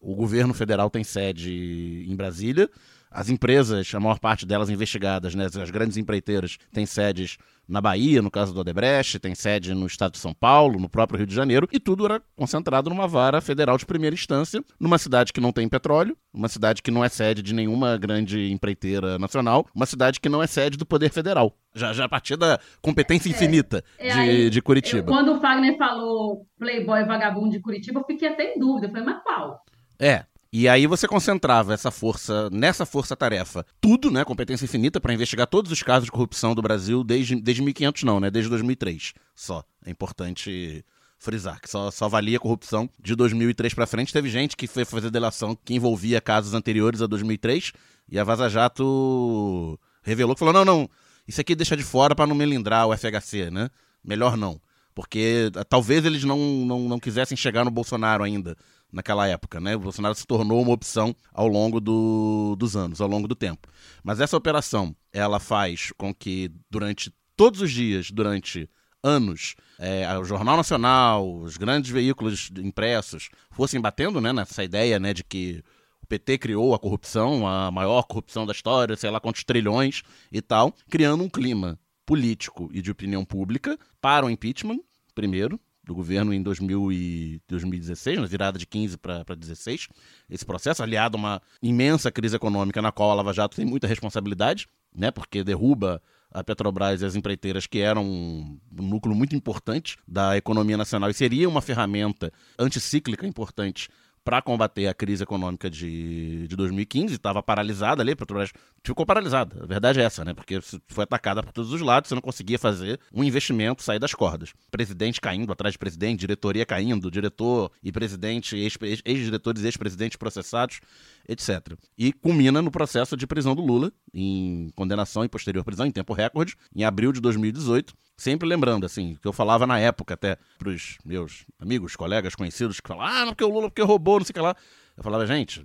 [0.00, 2.70] o governo federal tem sede em Brasília,
[3.10, 7.36] as empresas, a maior parte delas investigadas, né, as grandes empreiteiras, têm sedes
[7.68, 11.18] na Bahia, no caso do Odebrecht, tem sede no estado de São Paulo, no próprio
[11.18, 15.34] Rio de Janeiro, e tudo era concentrado numa vara federal de primeira instância, numa cidade
[15.34, 19.66] que não tem petróleo, uma cidade que não é sede de nenhuma grande empreiteira nacional,
[19.74, 21.54] uma cidade que não é sede do Poder Federal.
[21.74, 25.02] Já, já a partir da competência infinita É, de, aí, de Eu- Curitiba.
[25.12, 28.86] quando o Fagner falou Playboy vagabundo de Curitiba, eu fiquei até em dúvida.
[28.86, 29.62] Eu falei, mas qual?
[30.00, 30.24] É.
[30.50, 35.70] E aí você concentrava essa força, nessa força-tarefa, tudo, né, competência infinita para investigar todos
[35.70, 39.62] os casos de corrupção do Brasil desde, desde 1500 não, né, desde 2003 só.
[39.84, 40.82] É importante
[41.18, 44.12] frisar que só, só valia corrupção de 2003 para frente.
[44.12, 47.72] Teve gente que foi fazer delação que envolvia casos anteriores a 2003
[48.08, 50.88] e a Vaza Jato revelou que falou: "Não, não,
[51.26, 53.68] isso aqui deixa de fora para não melindrar o FHC, né?
[54.02, 54.58] Melhor não,
[54.94, 58.56] porque eh, talvez eles não, não, não quisessem chegar no Bolsonaro ainda
[58.92, 59.76] naquela época, né?
[59.76, 63.68] O Bolsonaro se tornou uma opção ao longo do- dos anos, ao longo do tempo.
[64.02, 68.68] Mas essa operação, ela faz com que durante todos os dias, durante
[69.02, 75.14] anos, é, o Jornal Nacional, os grandes veículos impressos fossem batendo né, nessa ideia né,
[75.14, 75.62] de que
[76.02, 80.40] o PT criou a corrupção, a maior corrupção da história, sei lá quantos trilhões e
[80.42, 84.80] tal, criando um clima político e de opinião pública para o impeachment,
[85.14, 89.88] primeiro, do governo em 2000 e 2016, na virada de 15 para 16,
[90.28, 93.86] esse processo, aliado a uma imensa crise econômica na qual a Lava Jato tem muita
[93.86, 99.96] responsabilidade, né, porque derruba a Petrobras e as empreiteiras que eram um núcleo muito importante
[100.06, 103.88] da economia nacional e seria uma ferramenta anticíclica importante
[104.22, 108.52] para combater a crise econômica de, de 2015, estava paralisada ali, a Petrobras
[108.84, 109.62] ficou paralisada.
[109.62, 110.32] A verdade é essa, né?
[110.34, 114.14] Porque foi atacada por todos os lados, você não conseguia fazer um investimento sair das
[114.14, 114.52] cordas.
[114.70, 120.16] Presidente caindo atrás de presidente, diretoria caindo, diretor e presidente, ex- ex- ex-diretores e ex-presidentes
[120.16, 120.80] processados,
[121.28, 121.76] etc.
[121.96, 126.12] E culmina no processo de prisão do Lula, em condenação e posterior prisão, em tempo
[126.12, 127.94] recorde, em abril de 2018.
[128.16, 132.88] Sempre lembrando, assim, que eu falava na época até pros meus amigos, colegas, conhecidos, que
[132.88, 134.56] falavam, ah, não, porque o Lula, porque roubou, não sei o que lá.
[134.96, 135.64] Eu falava, gente,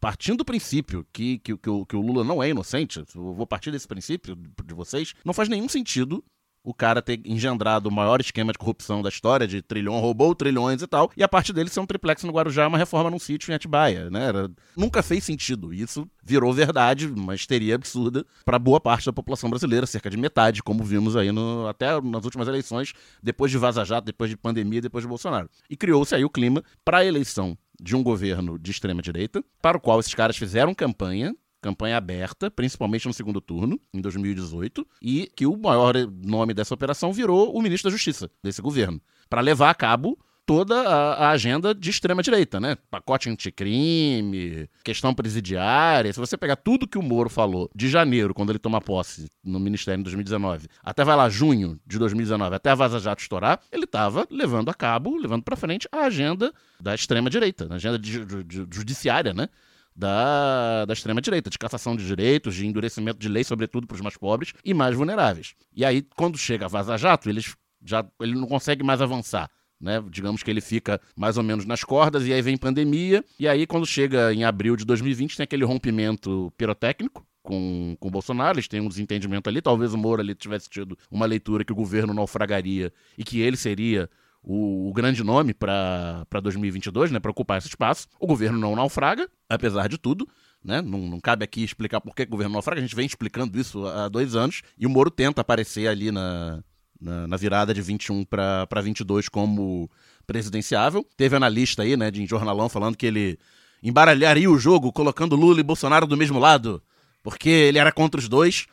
[0.00, 3.46] partindo do princípio que, que, que, o, que o Lula não é inocente, eu vou
[3.46, 6.22] partir desse princípio de vocês, não faz nenhum sentido
[6.66, 10.80] o cara ter engendrado o maior esquema de corrupção da história, de trilhão, roubou trilhões
[10.80, 13.52] e tal, e a parte dele ser um triplex no Guarujá, uma reforma num sítio
[13.52, 14.28] em Atibaia, né?
[14.28, 15.74] Era- nunca fez sentido.
[15.74, 20.62] Isso virou verdade, uma histeria absurda para boa parte da população brasileira, cerca de metade,
[20.62, 24.80] como vimos aí no- até nas últimas eleições, depois de Vaza Jato, depois de pandemia,
[24.80, 25.50] depois de Bolsonaro.
[25.68, 29.76] E criou-se aí o clima para a eleição de um governo de extrema direita, para
[29.76, 35.30] o qual esses caras fizeram campanha, campanha aberta, principalmente no segundo turno, em 2018, e
[35.34, 39.70] que o maior nome dessa operação virou o ministro da Justiça desse governo, para levar
[39.70, 42.76] a cabo toda a, a agenda de extrema direita, né?
[42.90, 46.12] Pacote anticrime, questão presidiária.
[46.12, 49.58] Se você pegar tudo que o Moro falou de janeiro, quando ele toma posse no
[49.58, 53.84] Ministério em 2019, até vai lá junho de 2019, até a Vaza Jato estourar, ele
[53.84, 58.24] estava levando a cabo, levando para frente a agenda da extrema direita, a agenda de-
[58.24, 59.48] de- de- judiciária, né?
[59.96, 64.16] da, da extrema-direita, de cassação de direitos, de endurecimento de lei, sobretudo para os mais
[64.16, 65.54] pobres e mais vulneráveis.
[65.72, 67.54] E aí, quando chega a Vaza Jato, eles
[67.84, 69.48] já, ele não consegue mais avançar.
[69.84, 70.02] Né?
[70.08, 73.66] Digamos que ele fica mais ou menos nas cordas, e aí vem pandemia, e aí,
[73.66, 77.24] quando chega em abril de 2020, tem aquele rompimento pirotécnico.
[77.42, 79.60] Com, com o Bolsonaro, eles têm um desentendimento ali.
[79.60, 83.58] Talvez o Moro ali tivesse tido uma leitura que o governo naufragaria e que ele
[83.58, 84.08] seria
[84.42, 88.08] o, o grande nome para 2022, né, para ocupar esse espaço.
[88.18, 90.26] O governo não naufraga, apesar de tudo.
[90.64, 90.80] Né?
[90.80, 93.86] Não, não cabe aqui explicar por que o governo naufraga, a gente vem explicando isso
[93.86, 96.64] há dois anos, e o Moro tenta aparecer ali na,
[97.04, 99.90] na, na virada de 21 para 22 como
[100.26, 101.06] presidenciável.
[101.16, 103.38] Teve analista aí, né, de jornalão falando que ele
[103.82, 106.82] embaralharia o jogo colocando Lula e Bolsonaro do mesmo lado,
[107.22, 108.66] porque ele era contra os dois.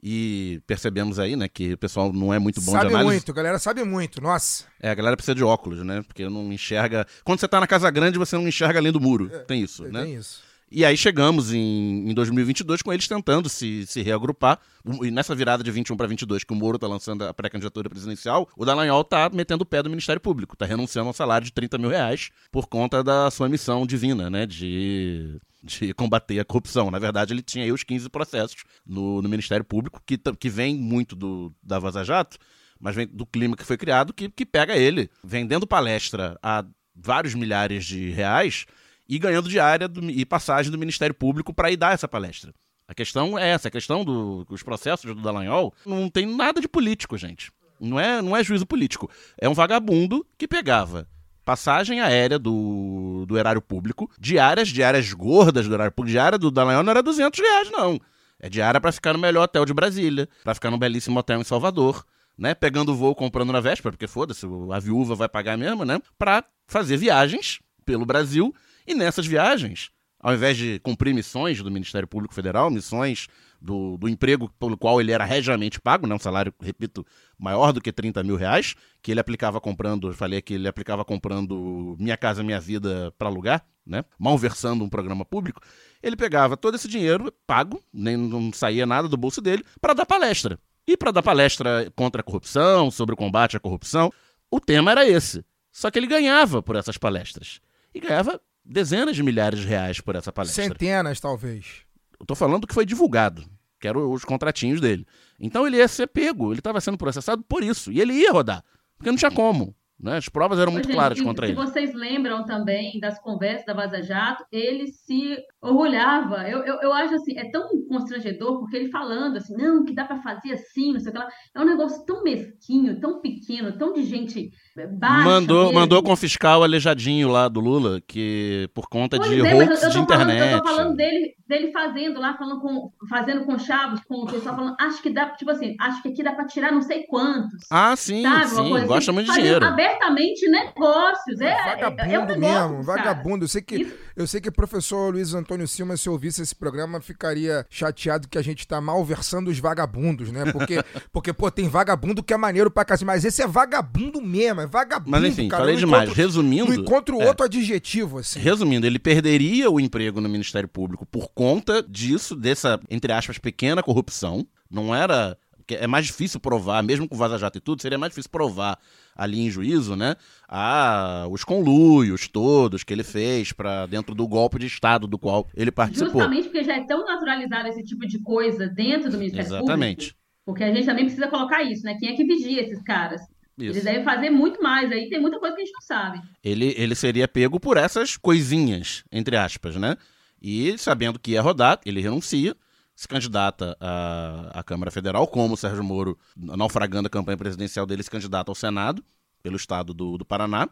[0.00, 3.14] E percebemos aí, né, que o pessoal não é muito bom sabe de análise.
[3.14, 4.64] muito, a galera sabe muito, nossa.
[4.80, 6.02] É, a galera precisa de óculos, né?
[6.06, 7.04] Porque não enxerga.
[7.24, 9.28] Quando você tá na casa grande, você não enxerga além do muro.
[9.48, 10.04] Tem isso, né?
[10.04, 10.40] Tem isso.
[10.70, 14.60] E aí chegamos em, em 2022 com eles tentando se, se reagrupar.
[15.02, 18.48] E nessa virada de 21 para 22, que o Moro tá lançando a pré-candidatura presidencial,
[18.56, 21.78] o Dallagnol tá metendo o pé do Ministério Público, tá renunciando ao salário de 30
[21.78, 24.44] mil reais por conta da sua missão divina, né?
[24.44, 26.90] De, de combater a corrupção.
[26.90, 30.76] Na verdade, ele tinha aí os 15 processos no, no Ministério Público, que, que vem
[30.76, 32.36] muito do, da Vaza Jato,
[32.78, 37.34] mas vem do clima que foi criado, que, que pega ele vendendo palestra a vários
[37.34, 38.66] milhares de reais
[39.08, 42.52] e ganhando diária do- e passagem do Ministério Público para ir dar essa palestra.
[42.86, 46.68] A questão é essa, a questão do- dos processos do Dallagnol não tem nada de
[46.68, 47.50] político, gente.
[47.80, 49.10] Não é, não é juízo político.
[49.40, 51.06] É um vagabundo que pegava
[51.44, 56.82] passagem aérea do, do erário público, diárias, diárias gordas do erário público, diária do Dallagnol
[56.82, 57.98] não era 200 reais, não.
[58.40, 61.44] É diária para ficar no melhor hotel de Brasília, para ficar num belíssimo hotel em
[61.44, 62.04] Salvador,
[62.36, 62.54] né?
[62.54, 66.00] Pegando voo, comprando na véspera, porque foda-se, a viúva vai pagar mesmo, né?
[66.18, 68.54] Pra fazer viagens pelo Brasil
[68.88, 73.28] e nessas viagens, ao invés de cumprir missões do Ministério Público Federal, missões
[73.60, 77.06] do, do emprego pelo qual ele era regiamente pago, né, um salário, repito,
[77.38, 81.04] maior do que 30 mil reais, que ele aplicava comprando, eu falei que ele aplicava
[81.04, 85.60] comprando Minha Casa Minha Vida para alugar, né, malversando um programa público,
[86.02, 90.06] ele pegava todo esse dinheiro pago, nem não saía nada do bolso dele, para dar
[90.06, 90.58] palestra.
[90.86, 94.10] E para dar palestra contra a corrupção, sobre o combate à corrupção,
[94.50, 95.44] o tema era esse.
[95.70, 97.60] Só que ele ganhava por essas palestras.
[97.94, 100.64] E ganhava dezenas de milhares de reais por essa palestra.
[100.64, 101.82] Centenas, talvez.
[102.20, 103.42] Eu tô falando do que foi divulgado,
[103.80, 105.06] que eram os contratinhos dele.
[105.40, 107.90] Então ele ia ser pego, ele estava sendo processado por isso.
[107.90, 108.62] E ele ia rodar,
[108.96, 109.74] porque não tinha como.
[110.00, 110.16] Né?
[110.16, 111.60] As provas eram Ô, muito gente, claras e contra se ele.
[111.60, 116.48] vocês lembram também das conversas da Vaza Jato, ele se orgulhava.
[116.48, 120.04] Eu, eu, eu acho assim, é tão constrangedor, porque ele falando assim, não, que dá
[120.04, 121.28] para fazer assim, não sei o que lá.
[121.52, 124.50] É um negócio tão mesquinho, tão pequeno, tão de gente
[124.86, 125.80] baixa Mandou, mesmo.
[125.80, 129.88] mandou confiscar o aleijadinho lá do Lula, que por conta Pois de é, hoax eu,
[129.88, 130.52] eu de tô falando, internet.
[130.52, 134.54] eu tô falando dele, dele fazendo lá, falando com, fazendo com chavos, com o pessoal
[134.56, 137.64] falando, acho que dá, tipo assim, acho que aqui dá para tirar não sei quantos.
[137.70, 138.46] Ah, sim, sabe?
[138.48, 139.64] Sim, coisa gosta assim, muito de dinheiro.
[139.64, 141.40] Abertamente negócios.
[141.40, 142.38] É, é, vagabundo é um negócio,
[142.70, 142.98] mesmo, cara.
[142.98, 143.44] vagabundo.
[143.44, 146.54] Eu sei que Isso- eu sei que o professor Luiz Antônio Silva, se ouvisse esse
[146.54, 150.50] programa, ficaria chateado que a gente tá malversando os vagabundos, né?
[150.52, 150.76] Porque,
[151.12, 154.66] porque pô, tem vagabundo que é maneiro pra cacete, mas esse é vagabundo mesmo, é
[154.68, 155.62] vagabundo, Mas enfim, cara.
[155.62, 156.04] falei demais.
[156.04, 157.26] encontro- Resumindo, Não encontro é.
[157.26, 158.38] outro adjetivo, assim.
[158.40, 163.82] Resumindo, ele perderia o emprego no Ministério Público por conta disso, dessa, entre aspas, pequena
[163.82, 164.46] corrupção.
[164.70, 165.36] Não era.
[165.70, 168.78] É mais difícil provar, mesmo com Vaza Jato e tudo, seria mais difícil provar
[169.14, 170.16] ali em juízo, né?
[170.48, 175.46] Ah, os conluios todos que ele fez para dentro do golpe de Estado do qual
[175.54, 176.12] ele participou.
[176.12, 180.06] Justamente porque já é tão naturalizado esse tipo de coisa dentro do Ministério Exatamente.
[180.14, 180.18] Público.
[180.46, 181.94] Porque a gente também precisa colocar isso, né?
[182.00, 183.20] Quem é que vigia esses caras?
[183.58, 183.84] Eles Isso.
[183.84, 186.22] devem fazer muito mais aí, tem muita coisa que a gente não sabe.
[186.42, 189.96] Ele, ele seria pego por essas coisinhas, entre aspas, né?
[190.40, 192.56] E sabendo que ia rodar, ele renuncia,
[192.94, 198.02] se candidata à, à Câmara Federal, como o Sérgio Moro, naufragando a campanha presidencial dele,
[198.02, 199.04] se candidata ao Senado,
[199.42, 200.68] pelo estado do, do Paraná.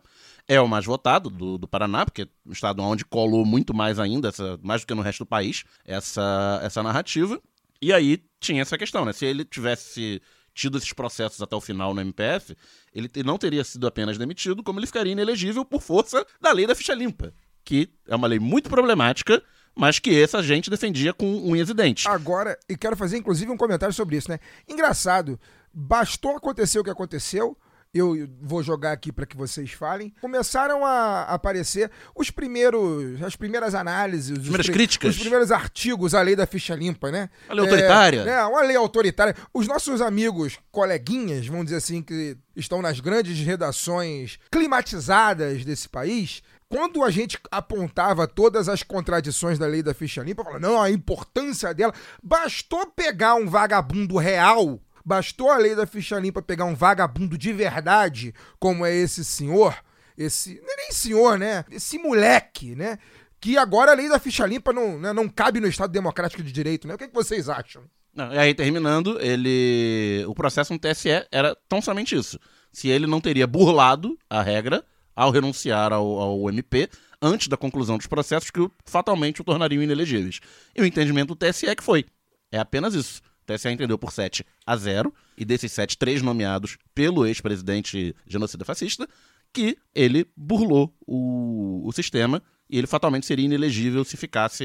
[0.46, 3.98] É o mais votado do, do Paraná, porque é um estado onde colou muito mais
[3.98, 7.40] ainda, essa, mais do que no resto do país, essa, essa narrativa.
[7.80, 9.12] E aí tinha essa questão, né?
[9.12, 10.20] Se ele tivesse
[10.56, 12.56] tido esses processos até o final no MPF,
[12.92, 16.74] ele não teria sido apenas demitido, como ele ficaria inelegível por força da lei da
[16.74, 19.42] ficha limpa, que é uma lei muito problemática,
[19.74, 22.06] mas que essa gente defendia com unhas e dentes.
[22.06, 24.40] Agora, e quero fazer inclusive um comentário sobre isso, né?
[24.66, 25.38] Engraçado,
[25.72, 27.56] bastou acontecer o que aconteceu.
[27.98, 30.12] Eu vou jogar aqui para que vocês falem.
[30.20, 35.14] Começaram a aparecer os primeiros, as primeiras análises, os primeiras pri- críticas.
[35.14, 37.30] os primeiros artigos à lei da ficha limpa, né?
[37.48, 38.20] A lei autoritária.
[38.22, 39.34] É, uma lei autoritária.
[39.54, 46.42] Os nossos amigos, coleguinhas, vamos dizer assim, que estão nas grandes redações climatizadas desse país,
[46.68, 50.90] quando a gente apontava todas as contradições da lei da ficha limpa, falava, não, a
[50.90, 56.74] importância dela, bastou pegar um vagabundo real, bastou a lei da ficha limpa pegar um
[56.74, 59.76] vagabundo de verdade, como é esse senhor,
[60.18, 61.64] esse, é nem senhor, né?
[61.70, 62.98] Esse moleque, né?
[63.40, 66.50] Que agora a lei da ficha limpa não, né, não cabe no Estado Democrático de
[66.50, 66.94] Direito, né?
[66.94, 67.84] O que, que vocês acham?
[68.12, 70.24] Não, e aí, terminando, ele.
[70.26, 72.40] O processo no TSE era tão somente isso.
[72.72, 74.82] Se ele não teria burlado a regra
[75.14, 76.88] ao renunciar ao, ao MP
[77.20, 80.40] antes da conclusão dos processos que fatalmente o tornariam inelegíveis.
[80.74, 82.06] E o entendimento do TSE é que foi.
[82.50, 83.20] É apenas isso.
[83.48, 88.64] O TSE entendeu por 7 a 0, e desses 7, três nomeados pelo ex-presidente genocida
[88.64, 89.06] fascista,
[89.52, 94.64] que ele burlou o, o sistema e ele fatalmente seria inelegível se ficasse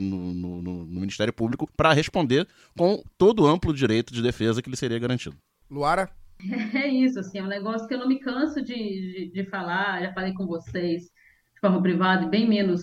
[0.00, 2.46] no, no- no- no Ministério Público para responder
[2.78, 5.36] com todo o amplo direito de defesa que lhe seria garantido.
[5.68, 6.08] Luara?
[6.74, 10.02] É isso, assim, é um negócio que eu não me canso de, de, de falar,
[10.02, 11.02] já falei com vocês
[11.54, 12.82] de forma privada e bem menos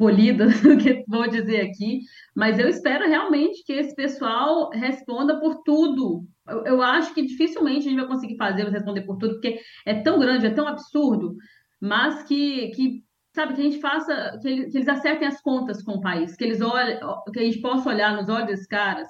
[0.00, 2.00] polida do que vou dizer aqui,
[2.34, 6.24] mas eu espero realmente que esse pessoal responda por tudo.
[6.48, 9.60] Eu, eu acho que dificilmente a gente vai conseguir fazer eles responder por tudo, porque
[9.86, 11.36] é tão grande, é tão absurdo,
[11.80, 15.82] mas que, que sabe, que a gente faça, que, ele- que eles acertem as contas
[15.82, 16.98] com o país, que eles olhem,
[17.32, 19.08] que a gente possa olhar nos olhos desses caras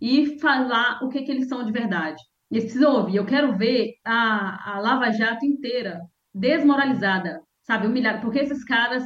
[0.00, 2.20] e falar o que, que eles são de verdade.
[2.50, 3.16] Eles precisam ouvir.
[3.16, 6.00] Eu quero ver a, a Lava Jato inteira
[6.34, 7.86] desmoralizada, sabe?
[7.86, 8.20] Humilhada.
[8.20, 9.04] Porque esses caras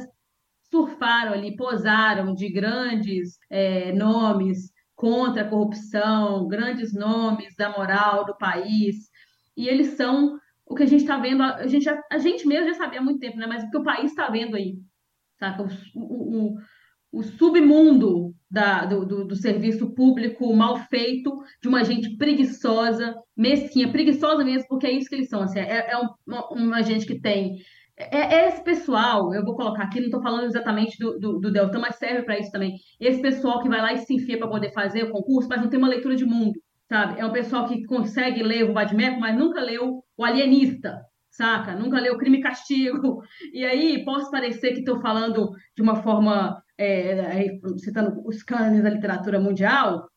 [0.71, 8.35] surfaram ali, posaram de grandes é, nomes contra a corrupção, grandes nomes da moral do
[8.37, 8.95] país.
[9.55, 12.67] E eles são o que a gente está vendo, a gente, já- a gente mesmo
[12.67, 13.47] já sabia há muito tempo, né?
[13.47, 14.75] Mas o que o país está vendo aí,
[15.39, 15.63] saca?
[15.63, 16.55] O, o,
[17.11, 23.91] o- submundo da- do, do- do serviço público mal feito, de uma gente preguiçosa, mesquinha,
[23.91, 25.41] preguiçosa mesmo, porque é isso que eles são.
[25.41, 27.57] Assim, é, é um- uma, uma gente que tem.
[27.97, 31.51] É, é esse pessoal, eu vou colocar aqui, não estou falando exatamente do, do, do
[31.51, 32.75] Deltan, mas serve para isso também.
[32.99, 35.69] Esse pessoal que vai lá e se enfia para poder fazer o concurso, mas não
[35.69, 37.19] tem uma leitura de mundo, sabe?
[37.19, 41.75] É um pessoal que consegue ler o Vadimeco, mas nunca leu o Alienista, saca?
[41.75, 43.23] Nunca leu Crime e Castigo.
[43.51, 48.83] E aí, posso parecer que estou falando de uma forma, é, aí, citando os cânones
[48.83, 50.07] da literatura mundial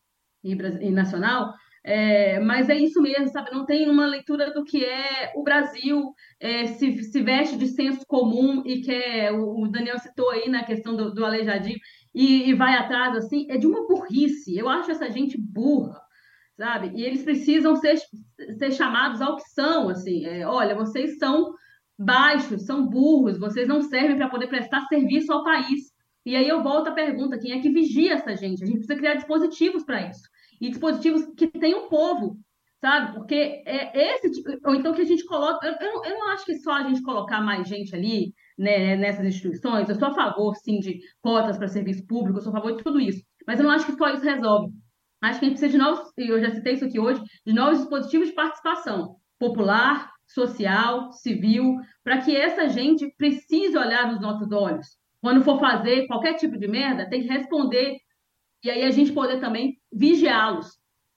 [0.43, 1.51] e, e nacional,
[1.83, 3.51] é, mas é isso mesmo, sabe?
[3.51, 8.05] Não tem uma leitura do que é o Brasil, é, se, se veste de senso
[8.07, 11.79] comum e quer, o, o Daniel citou aí na questão do, do aleijadinho,
[12.13, 14.55] e, e vai atrás, assim, é de uma burrice.
[14.55, 15.99] Eu acho essa gente burra,
[16.57, 16.91] sabe?
[16.95, 17.97] E eles precisam ser,
[18.57, 20.25] ser chamados ao que são, assim.
[20.25, 21.53] É, olha, vocês são
[21.97, 25.91] baixos, são burros, vocês não servem para poder prestar serviço ao país.
[26.25, 28.63] E aí eu volto à pergunta: quem é que vigia essa gente?
[28.63, 30.29] A gente precisa criar dispositivos para isso.
[30.61, 32.37] E dispositivos que tenham povo,
[32.79, 33.13] sabe?
[33.15, 34.49] Porque é esse tipo.
[34.69, 35.67] Ou então que a gente coloca.
[35.67, 39.89] Eu, eu, não- acho que só a gente colocar mais gente ali, né, nessas instituições.
[39.89, 42.83] Eu sou a favor, sim, de cotas para serviço público, eu sou a favor de
[42.83, 43.21] tudo isso.
[43.47, 44.71] Mas eu não acho que só isso resolve.
[45.21, 47.79] Acho que a gente precisa de novos, eu já citei isso aqui hoje, de novos
[47.79, 54.87] dispositivos de participação popular, social, civil, para que essa gente precise olhar nos nossos olhos.
[55.19, 57.97] Quando for fazer qualquer tipo de merda, tem que responder.
[58.63, 60.67] E aí a gente poder também vigiá-los.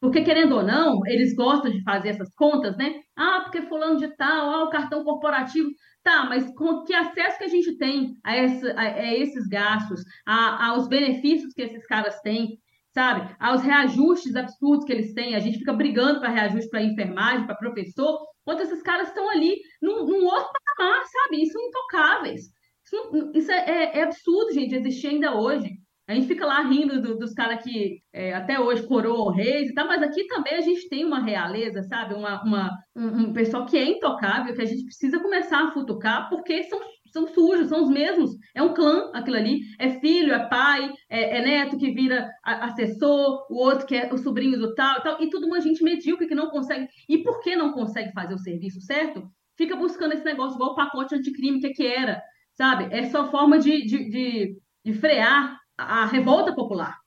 [0.01, 3.01] Porque, querendo ou não, eles gostam de fazer essas contas, né?
[3.17, 5.71] Ah, porque fulano de tal, ah, o cartão corporativo.
[6.03, 10.03] Tá, mas com que acesso que a gente tem a, essa, a, a esses gastos,
[10.27, 12.59] a, aos benefícios que esses caras têm,
[12.93, 13.35] sabe?
[13.41, 15.35] Aos reajustes absurdos que eles têm.
[15.35, 19.57] A gente fica brigando para reajuste para enfermagem, para professor, enquanto esses caras estão ali
[19.81, 21.43] num, num outro patamar, sabe?
[21.43, 22.43] Isso são intocáveis.
[22.85, 25.71] Isso, isso é, é- é absurdo, gente, existir ainda hoje.
[26.07, 29.75] A gente fica lá rindo do- dos caras que é, até hoje coroam reis e
[29.75, 32.15] tal, mas aqui também a gente tem uma realeza, sabe?
[32.15, 36.29] Uma, uma- um, um pessoal que é intocável, que a gente precisa começar a futucar,
[36.29, 36.79] porque são,
[37.11, 38.33] são sujos, são os mesmos.
[38.55, 39.61] É um clã aquilo ali.
[39.79, 44.19] É filho, é pai, é, é neto que vira assessor, o outro que é o
[44.19, 46.87] sobrinho do tal e tal, e tudo uma gente medíocre que não consegue.
[47.09, 49.23] E por que não consegue fazer o serviço certo?
[49.57, 52.21] Fica buscando esse negócio igual o pacote anticrime que, que era,
[52.53, 52.89] sabe?
[52.95, 56.99] É só forma de, de, de, de frear a revolta popular.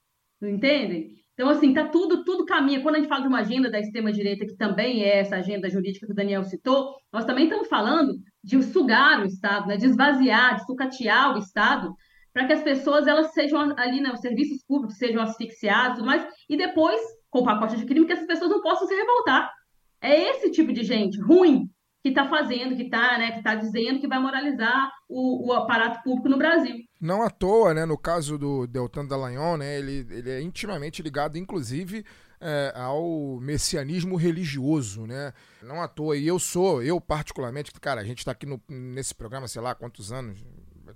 [0.41, 1.17] Entendem?
[1.33, 2.81] Então, assim, tá tudo, tudo caminha.
[2.81, 6.07] Quando a gente fala de uma agenda da extrema-direita, que também é essa agenda jurídica
[6.07, 9.77] que o Daniel citou, nós também estamos falando de sugar o Estado, né?
[9.77, 11.93] de esvaziar, de sucatear o Estado,
[12.33, 14.11] para que as pessoas elas sejam ali, né?
[14.11, 16.99] Os serviços públicos sejam asfixiados tudo mais, e depois,
[17.29, 19.51] com o pacote de crime, que essas pessoas não possam se revoltar.
[20.01, 21.69] É esse tipo de gente ruim
[22.03, 26.03] que está fazendo, que está né, que tá dizendo que vai moralizar o, o aparato
[26.03, 26.83] público no Brasil.
[26.99, 27.85] Não à toa, né?
[27.85, 29.77] No caso do Deltan Dallagnol, né?
[29.77, 32.05] Ele, ele é intimamente ligado, inclusive,
[32.41, 35.33] é, ao messianismo religioso, né?
[35.63, 36.17] Não à toa.
[36.17, 39.73] E eu sou, eu particularmente, cara, a gente tá aqui no- nesse programa, sei lá,
[39.75, 40.37] quantos anos?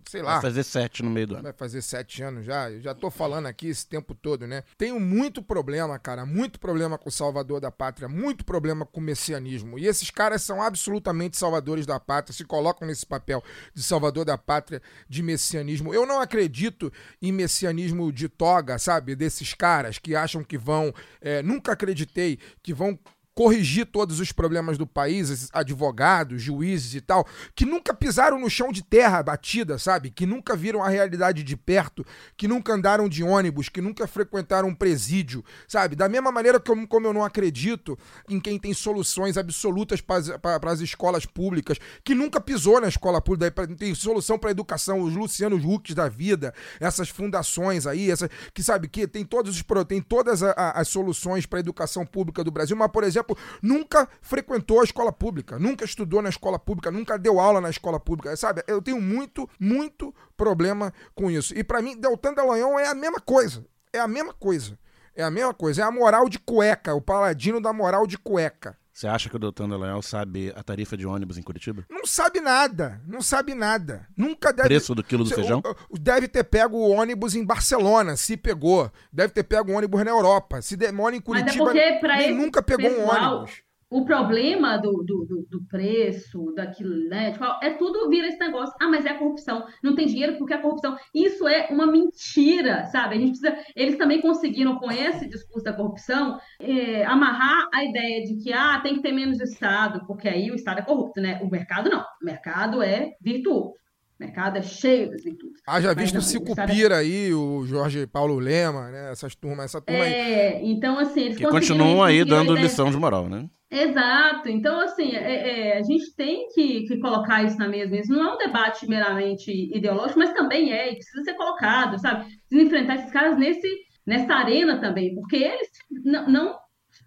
[0.06, 0.34] Sei lá.
[0.34, 1.43] Vai fazer sete no meio do ano.
[1.43, 2.70] Vai fazer sete anos já.
[2.70, 4.64] Eu já tô falando aqui esse tempo todo, né?
[4.78, 6.26] Tenho muito problema, cara.
[6.26, 8.08] Muito problema com o salvador da pátria.
[8.08, 9.78] Muito problema com o messianismo.
[9.78, 12.36] E esses caras são absolutamente salvadores da pátria.
[12.36, 13.43] Se colocam nesse papel
[13.74, 15.93] de salvador da pátria, de messianismo.
[15.93, 16.91] Eu não acredito
[17.22, 19.16] em messianismo de toga, sabe?
[19.16, 20.93] Desses caras que acham que vão.
[21.22, 22.97] é, nunca acreditei que vão
[23.42, 27.26] corrigir todos os problemas do país, advogados, juízes e tal,
[27.56, 30.12] que nunca pisaram no chão de terra batida, sabe?
[30.12, 32.06] Que nunca viram a realidade de perto,
[32.38, 35.96] que nunca andaram de ônibus, que nunca frequentaram um presídio, sabe?
[35.96, 37.98] Da mesma maneira que eu- como eu não acredito
[38.30, 43.66] em quem tem soluções absolutas para as escolas públicas, que nunca pisou na escola pública,
[43.76, 48.10] tem solução para educação, os Lucianos Hucks da vida, essas fundações aí,
[48.54, 52.06] que sabe que tem todos os tem todas a- a- as soluções para a educação
[52.06, 53.30] pública do Brasil, mas por exemplo,
[53.61, 57.99] nunca frequentou a escola pública, nunca estudou na escola pública, nunca deu aula na escola
[57.99, 58.63] pública, sabe?
[58.67, 61.57] Eu tenho muito, muito problema com isso.
[61.57, 63.65] E para mim, Deltan Dallagnol é a mesma coisa.
[63.93, 64.77] É a mesma coisa.
[65.15, 65.82] É a mesma coisa.
[65.82, 68.77] É a moral de cueca, o paladino da moral de cueca.
[69.02, 71.84] Você acha que o Doutor Dallagnol sabe a tarifa de ônibus em Curitiba?
[71.89, 74.08] Não sabe nada, não sabe nada.
[74.16, 74.70] Nunca deve.
[74.70, 75.60] Preço do quilo do feijão?
[75.99, 78.91] Deve ter pego o ônibus em Barcelona, se pegou.
[79.12, 80.62] Deve ter pego o ônibus na Europa.
[80.62, 83.64] Se demora em Mas é Curitiba, porque para nem esse nunca pegou um pessoal, ônibus.
[83.92, 87.34] O problema do, do, do, do preço, daquilo, né?
[87.34, 88.74] tipo, é tudo vira esse negócio.
[88.82, 89.66] Ah, mas é a corrupção.
[89.84, 90.98] Não tem dinheiro porque é a corrupção.
[91.14, 93.16] Isso é uma mentira, sabe?
[93.16, 93.66] A gente precisa.
[93.76, 98.80] Eles também conseguiram, com esse discurso da corrupção, eh, amarrar a ideia de que ah,
[98.82, 101.42] tem que ter menos Estado, porque aí o Estado é corrupto, né?
[101.44, 102.00] O mercado não.
[102.00, 103.72] O mercado é virtuoso.
[104.18, 105.62] O mercado é cheio das virtudes.
[105.68, 109.12] Haja Mas visto o Estado é- Cicupira aí, o Jorge Paulo Lema, né?
[109.12, 110.14] Essas turmas, essa turma aí.
[110.14, 113.50] É, então, assim, eles Que continuam aí dando lição de moral, né?
[113.74, 114.49] Exato.
[114.49, 117.95] Então, assim, é- é, a gente tem que, que colocar isso na mesa.
[117.95, 122.26] Isso não é um debate meramente ideológico, mas também é, e precisa ser colocado, sabe?
[122.49, 123.67] Precisa enfrentar esses caras nesse,
[124.05, 126.53] nessa arena também, porque eles não,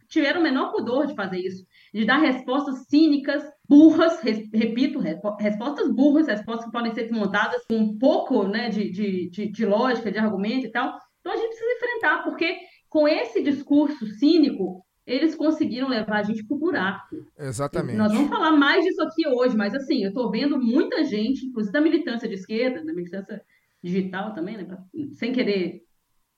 [0.09, 5.37] tiveram o menor pudor de fazer isso, de dar respostas cínicas, burras, res- repito, respo-
[5.41, 9.67] respostas burras, respostas que podem ser montadas com um pouco né, de, de, de, de
[9.67, 10.99] lógica, de argumento e tal.
[11.21, 12.59] Então, a gente precisa enfrentar, porque
[12.89, 17.17] com esse discurso cínico, eles conseguiram levar a gente pro buraco.
[17.39, 17.97] Exatamente.
[17.97, 21.73] Nós vamos falar mais disso aqui hoje, mas assim, eu estou vendo muita gente, inclusive
[21.73, 23.43] da militância de esquerda, da militância
[23.83, 24.67] digital também, né?
[25.15, 25.83] sem querer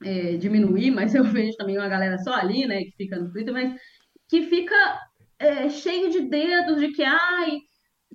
[0.02, 3.52] é, diminuir, mas eu vejo também uma galera só ali, né, que fica no Twitter,
[3.52, 3.72] mas
[4.28, 4.74] que fica
[5.38, 7.60] é, cheio de dedos de que, ai,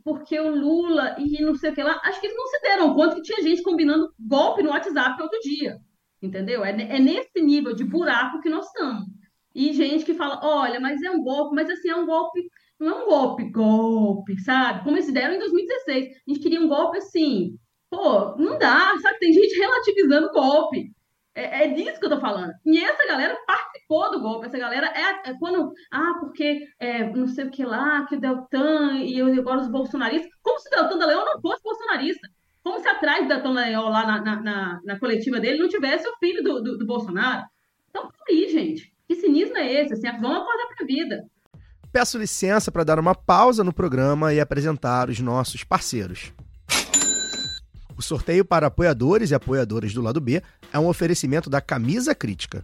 [0.03, 1.99] porque o Lula e não sei o que lá.
[2.03, 5.39] Acho que eles não se deram conta que tinha gente combinando golpe no WhatsApp outro
[5.41, 5.77] dia.
[6.21, 6.63] Entendeu?
[6.63, 9.05] É, é nesse nível de buraco que nós estamos.
[9.53, 12.49] E gente que fala, olha, mas é um golpe, mas assim, é um golpe,
[12.79, 14.83] não é um golpe, golpe, sabe?
[14.83, 16.07] Como eles deram em 2016.
[16.07, 17.57] A gente queria um golpe assim,
[17.89, 19.19] pô, não dá, sabe?
[19.19, 20.91] Tem gente relativizando golpe.
[21.33, 22.51] É, é disso que eu tô falando.
[22.65, 24.47] E essa galera participou do golpe.
[24.47, 25.71] Essa galera é, é quando.
[25.91, 29.69] Ah, porque é, não sei o que lá, que o Deltan e eu- agora os
[29.69, 30.29] bolsonaristas.
[30.41, 32.27] Como se o Deltan da Leão não fosse bolsonarista.
[32.63, 36.07] Como se atrás do Deltan Dallagnol lá na, na, na, na coletiva dele não tivesse
[36.07, 37.45] o filho do, do, do Bolsonaro.
[37.89, 38.91] Então, peraí, gente.
[39.11, 39.93] Que cinismo é esse?
[39.93, 41.25] Assim, vamos acordar pra vida.
[41.91, 46.31] Peço licença para dar uma pausa no programa e apresentar os nossos parceiros.
[47.97, 50.41] O sorteio para apoiadores e apoiadoras do lado B
[50.71, 52.63] é um oferecimento da Camisa Crítica.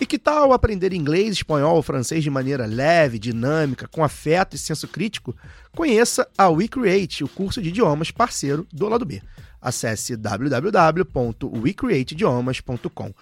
[0.00, 4.88] E que tal aprender inglês, espanhol francês de maneira leve, dinâmica, com afeto e senso
[4.88, 5.36] crítico?
[5.76, 9.20] Conheça a WeCreate, o curso de idiomas parceiro do lado B.
[9.60, 13.12] Acesse www.wecreateidiomas.com.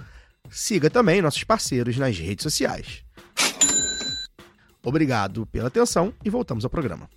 [0.48, 3.02] Siga também nossos parceiros nas redes sociais.
[4.80, 7.10] Obrigado pela atenção e voltamos ao programa.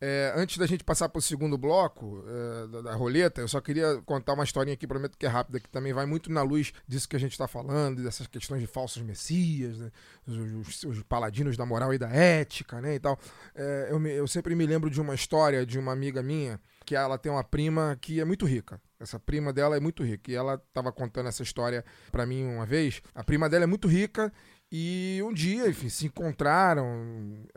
[0.00, 3.60] É, antes da gente passar para o segundo bloco é, da, da roleta, eu só
[3.60, 6.72] queria contar uma historinha aqui, prometo que é rápida, que também vai muito na luz
[6.88, 9.90] disso que a gente está falando, dessas questões de falsos messias, né?
[10.26, 10.36] os,
[10.68, 13.18] os- os paladinos da moral e da ética, né, e tal.
[13.54, 16.96] É, eu, me- eu sempre me lembro de uma história de uma amiga minha, que
[16.96, 18.80] ela tem uma prima que é muito rica.
[18.98, 20.30] Essa prima dela é muito rica.
[20.30, 23.00] E ela estava contando essa história para mim uma vez.
[23.14, 24.32] A prima dela é muito rica
[24.72, 26.86] e um dia, enfim, se encontraram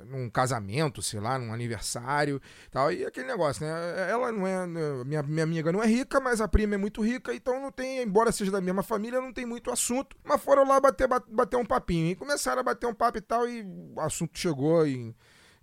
[0.03, 2.41] num casamento, sei lá, num aniversário
[2.71, 2.91] tal.
[2.91, 4.09] E aquele negócio, né?
[4.09, 4.65] Ela não é.
[4.65, 7.71] né, Minha, minha amiga não é rica, mas a prima é muito rica, então não
[7.71, 10.15] tem, embora seja da mesma família, não tem muito assunto.
[10.23, 12.09] Mas foram lá bater, bat- bater um papinho.
[12.11, 13.61] E começaram a bater um papo e tal, e
[13.95, 15.15] o assunto chegou em.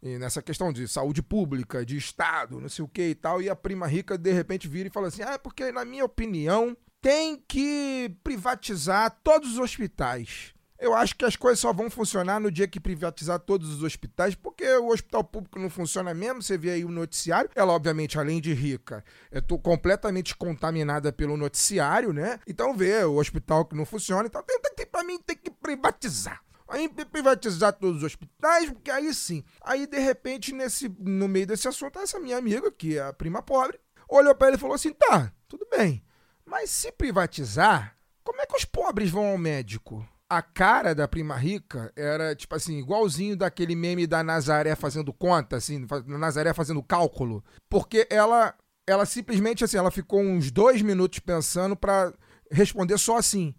[0.02, 3.50] E nessa questão de saúde pública, de Estado, não sei o que e tal, e
[3.50, 6.76] a prima rica de repente vira e fala assim: ah, é porque, na minha opinião,
[7.02, 10.54] tem que privatizar todos os hospitais.
[10.80, 14.34] Eu acho que as coisas só vão funcionar no dia que privatizar todos os hospitais,
[14.34, 16.42] porque o hospital público não funciona mesmo.
[16.42, 17.50] Você vê aí o noticiário.
[17.54, 22.40] Ela, obviamente, além de rica, é completamente contaminada pelo noticiário, né?
[22.46, 24.26] Então vê o hospital que não funciona.
[24.26, 26.42] Então, tem, tem, pra mim, tem que privatizar.
[26.66, 29.44] Aí pri- privatizar todos os hospitais, porque aí sim.
[29.62, 33.42] Aí, de repente, nesse, no meio desse assunto, essa minha amiga, que é a prima
[33.42, 33.78] pobre,
[34.08, 36.02] olhou pra ele e falou assim: tá, tudo bem.
[36.46, 40.08] Mas se privatizar, como é que os pobres vão ao médico?
[40.32, 45.56] A cara da prima rica era, tipo assim, igualzinho daquele meme da Nazaré fazendo conta,
[45.56, 47.44] assim, Nazaré fazendo cálculo.
[47.68, 48.54] Porque ela,
[48.86, 52.12] ela simplesmente, assim, ela ficou uns dois minutos pensando pra
[52.48, 53.52] responder só assim.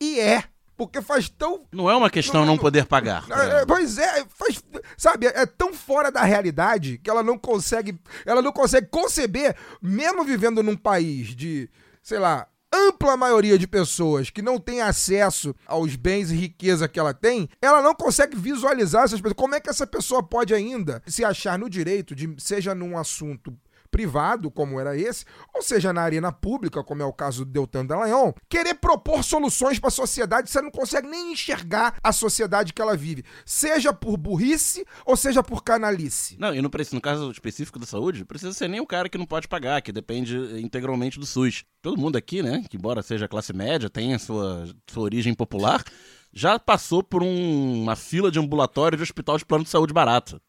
[0.00, 0.44] E é.
[0.76, 3.24] Porque faz tão Não é uma questão Não, não, não- poder pagar.
[3.30, 4.62] é, é, pois é, faz,
[4.96, 10.24] sabe, é tão fora da realidade que ela não consegue, ela não consegue conceber, mesmo
[10.24, 11.68] vivendo num país de,
[12.02, 16.98] sei lá, ampla maioria de pessoas que não tem acesso aos bens e riqueza que
[16.98, 19.36] ela tem, ela não consegue visualizar essas pessoas.
[19.36, 23.56] Como é que essa pessoa pode ainda se achar no direito de, seja num assunto
[23.92, 27.84] privado, como era esse, ou seja, na arena pública, como é o caso do Deltan
[27.84, 32.80] Dallagnol, querer propor soluções para a sociedade, você não consegue nem enxergar a sociedade que
[32.80, 36.36] ela vive, seja por burrice ou seja por canalice.
[36.38, 39.18] Não, e não precisa, no caso específico da saúde, precisa ser nem o cara que
[39.18, 41.64] não pode pagar, que depende integralmente do SUS.
[41.82, 45.84] Todo mundo aqui, né, que embora seja classe média, tem a sua, sua origem popular,
[46.32, 50.40] já passou por um- uma fila de ambulatório de hospital de plano de saúde barato.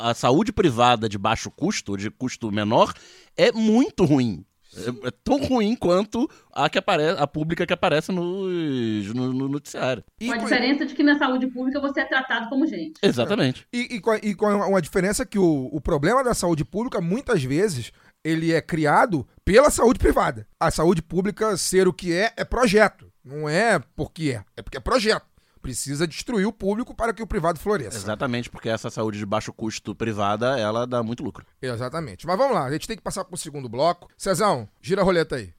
[0.00, 2.92] A saúde privada de baixo custo, de custo menor,
[3.36, 4.44] é muito ruim.
[4.72, 9.48] É, é tão ruim quanto a, que apare- a pública que aparece no, no, no
[9.48, 10.04] noticiário.
[10.24, 12.94] Com a E, diferença de que na saúde pública você é tratado como gente.
[13.02, 13.66] Exatamente.
[13.72, 17.00] e, e com, a- e com uma diferença que o, o problema da saúde pública,
[17.00, 17.90] muitas vezes,
[18.24, 20.46] ele é criado pela saúde privada.
[20.60, 23.10] A saúde pública ser o que é, é projeto.
[23.24, 25.26] Não é porque é, é porque é projeto.
[25.62, 27.98] Precisa destruir o público para que o privado floresça.
[27.98, 31.44] Exatamente, porque essa saúde de baixo custo privada, ela dá muito lucro.
[31.60, 32.26] Exatamente.
[32.26, 34.08] Mas vamos lá, a gente tem que passar pro segundo bloco.
[34.16, 35.52] Cezão, gira a roleta aí.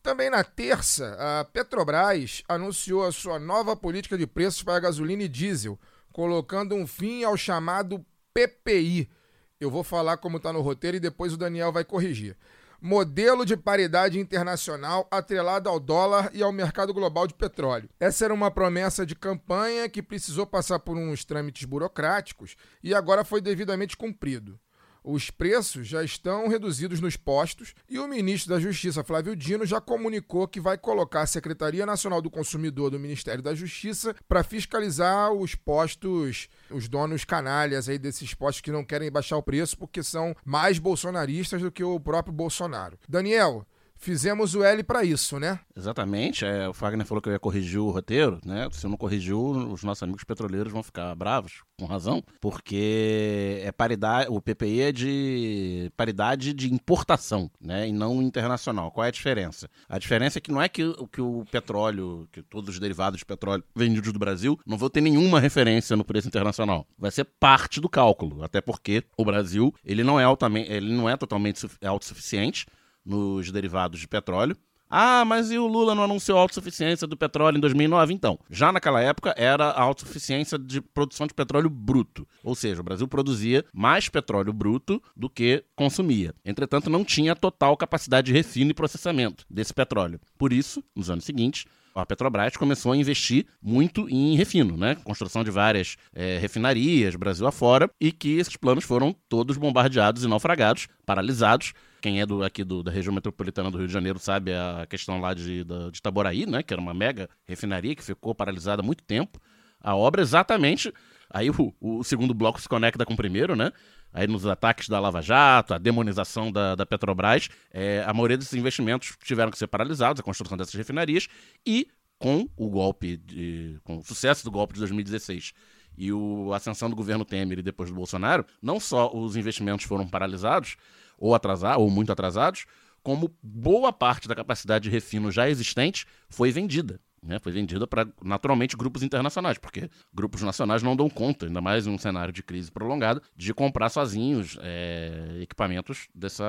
[0.00, 5.28] Também na terça, a Petrobras anunciou a sua nova política de preços para gasolina e
[5.28, 5.76] diesel,
[6.12, 9.10] colocando um fim ao chamado PPI.
[9.58, 12.36] Eu vou falar como está no roteiro e depois o Daniel vai corrigir.
[12.78, 17.88] Modelo de paridade internacional atrelado ao dólar e ao mercado global de petróleo.
[17.98, 23.24] Essa era uma promessa de campanha que precisou passar por uns trâmites burocráticos e agora
[23.24, 24.60] foi devidamente cumprido.
[25.08, 29.80] Os preços já estão reduzidos nos postos e o ministro da Justiça, Flávio Dino, já
[29.80, 35.32] comunicou que vai colocar a Secretaria Nacional do Consumidor do Ministério da Justiça para fiscalizar
[35.32, 40.02] os postos, os donos canalhas aí desses postos que não querem baixar o preço porque
[40.02, 42.98] são mais bolsonaristas do que o próprio Bolsonaro.
[43.08, 43.64] Daniel,
[43.98, 45.58] fizemos o L para isso, né?
[45.76, 46.44] Exatamente.
[46.44, 48.68] É, o Fagner falou que eu ia corrigir o roteiro, né?
[48.72, 49.40] Se eu não corrigiu,
[49.72, 54.92] os nossos amigos petroleiros vão ficar bravos, com razão, porque é paridade, o PPI é
[54.92, 57.88] de paridade de importação, né?
[57.88, 58.90] E não internacional.
[58.90, 59.68] Qual é a diferença?
[59.88, 63.18] A diferença é que não é que, o- que o petróleo, que todos os derivados
[63.18, 66.86] de petróleo vendidos do Brasil não vão ter nenhuma referência no preço internacional.
[66.98, 71.08] Vai ser parte do cálculo, até porque o Brasil, ele não é altamente, ele não
[71.08, 72.66] é totalmente suf- autossuficiente
[73.06, 74.56] nos derivados de petróleo.
[74.88, 78.14] Ah, mas e o Lula não anunciou a autossuficiência do petróleo em 2009?
[78.14, 82.26] Então, já naquela época era a autossuficiência de produção de petróleo bruto.
[82.44, 86.32] Ou seja, o Brasil produzia mais petróleo bruto do que consumia.
[86.44, 90.20] Entretanto, não tinha total capacidade de refino e processamento desse petróleo.
[90.38, 91.64] Por isso, nos anos seguintes,
[92.00, 94.96] a Petrobras começou a investir muito em refino, né?
[94.96, 100.28] Construção de várias eh, refinarias, Brasil afora, e que esses planos foram todos bombardeados e
[100.28, 101.72] naufragados, paralisados.
[102.00, 105.20] Quem é do, aqui do- da região metropolitana do Rio de Janeiro sabe a questão
[105.20, 106.62] lá de, da- de Itaboraí, né?
[106.62, 109.40] Que era uma mega refinaria que ficou paralisada há muito tempo.
[109.80, 110.92] A obra exatamente.
[111.30, 113.72] Aí o, o segundo bloco se conecta com o primeiro, né?
[114.12, 118.54] Aí nos ataques da Lava Jato, a demonização da, da Petrobras, é, a maioria desses
[118.54, 121.28] investimentos tiveram que ser paralisados, a construção dessas refinarias,
[121.66, 121.88] e
[122.18, 125.52] com o golpe, de, com o sucesso do golpe de 2016
[125.98, 129.84] e o, a ascensão do governo Temer e depois do Bolsonaro, não só os investimentos
[129.86, 130.76] foram paralisados,
[131.18, 132.66] ou atrasados, ou muito atrasados,
[133.02, 137.00] como boa parte da capacidade de refino já existente foi vendida.
[137.22, 137.38] Né?
[137.40, 141.90] Foi vendida para, naturalmente, grupos internacionais, porque grupos nacionais não dão conta, ainda mais em
[141.90, 146.44] um cenário de crise prolongada, de comprar sozinhos é, equipamentos dessa,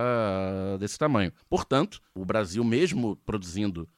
[0.79, 1.31] desse tamanho.
[1.49, 3.89] Portanto, o Brasil, mesmo produzindo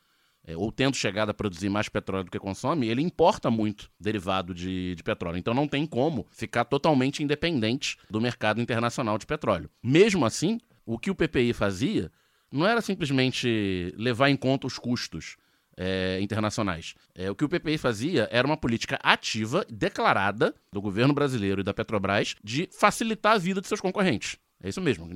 [0.49, 4.51] é, ou tendo chegado a produzir mais petróleo do que consome, ele importa muito derivado
[4.53, 5.37] de, de petróleo.
[5.37, 9.69] Então não tem como ficar totalmente independente do mercado internacional de petróleo.
[9.83, 12.11] Mesmo assim, o que o PPI fazia
[12.51, 15.37] não era simplesmente levar em conta os custos
[15.77, 16.95] é, internacionais.
[17.13, 21.63] É, o que o PPI fazia era uma política ativa, declarada, do governo brasileiro e
[21.63, 24.37] da Petrobras, de facilitar a vida de seus concorrentes.
[24.61, 25.07] É isso mesmo.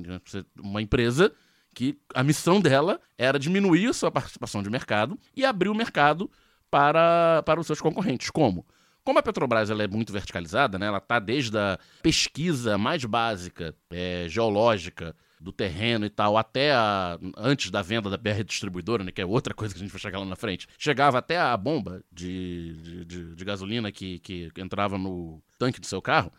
[0.62, 1.32] Uma empresa
[1.74, 6.30] que a missão dela era diminuir sua participação de mercado e abrir o mercado
[6.70, 8.30] para, para os seus concorrentes.
[8.30, 8.66] Como?
[9.02, 10.86] Como a Petrobras ela é muito verticalizada, né?
[10.86, 15.14] ela está desde a pesquisa mais básica, é, geológica,
[15.44, 19.26] do terreno e tal, até a, antes da venda da BR distribuidora, né, que é
[19.26, 22.72] outra coisa que a gente vai chegar lá na frente, chegava até a bomba de,
[22.72, 26.32] de, de, de gasolina que, que entrava no tanque do seu carro,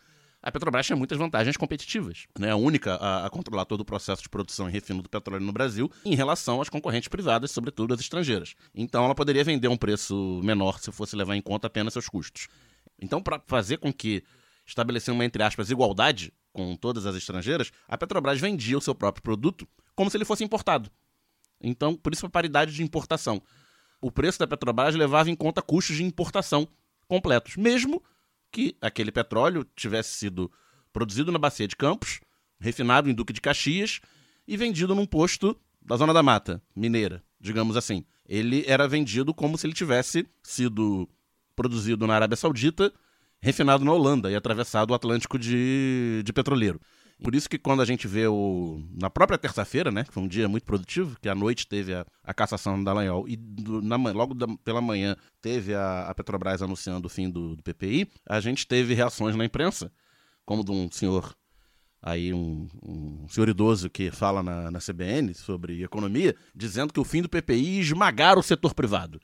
[0.46, 2.28] a Petrobras tinha muitas vantagens competitivas.
[2.38, 2.52] Né?
[2.52, 5.52] A única a, a, controlar todo o processo de produção e refino do petróleo no
[5.52, 8.54] Brasil em relação às concorrentes privadas, sobretudo as estrangeiras.
[8.74, 12.48] Então ela poderia vender um preço menor se fosse levar em conta apenas seus custos.
[13.02, 14.24] Então, para fazer com que
[14.68, 19.24] estabelecer uma, entre aspas, igualdade com todas as estrangeiras, a Petrobras vendia o seu próprio
[19.24, 20.91] produto como se ele fosse importado.
[21.60, 23.41] Então, por isso a paridade de importação.
[24.00, 26.68] O preço da Petrobras levava em conta custos de importação
[27.08, 28.04] completos, mesmo
[28.56, 30.49] que aquele petróleo tivesse sido
[30.93, 32.22] produzido na Bacia de Campos,
[32.58, 33.99] refinado em Duque de Caxias
[34.47, 38.06] e vendido num posto da Zona da Mata, mineira, digamos assim.
[38.26, 41.06] Ele era vendido como se ele tivesse sido
[41.53, 42.93] produzido na Arábia Saudita,
[43.41, 46.80] refinado na Holanda e atravessado o Atlântico de, de petroleiro.
[47.24, 48.84] Por isso que quando a gente vê o.
[48.91, 50.03] Na própria terça-feira, né?
[50.03, 53.28] Que foi um dia muito produtivo, que à noite teve a, a cassação da Dallagnol
[53.28, 57.55] e do, na, logo da, pela manhã teve a, a, Petrobras anunciando o fim do,
[57.55, 59.91] do, PPI, a gente teve reações na imprensa,
[60.45, 61.34] como de um senhor.
[62.01, 67.05] Aí, um, um senhor idoso que fala na, na CBN sobre economia, dizendo que o
[67.05, 69.20] fim do PPI esmagar o setor privado.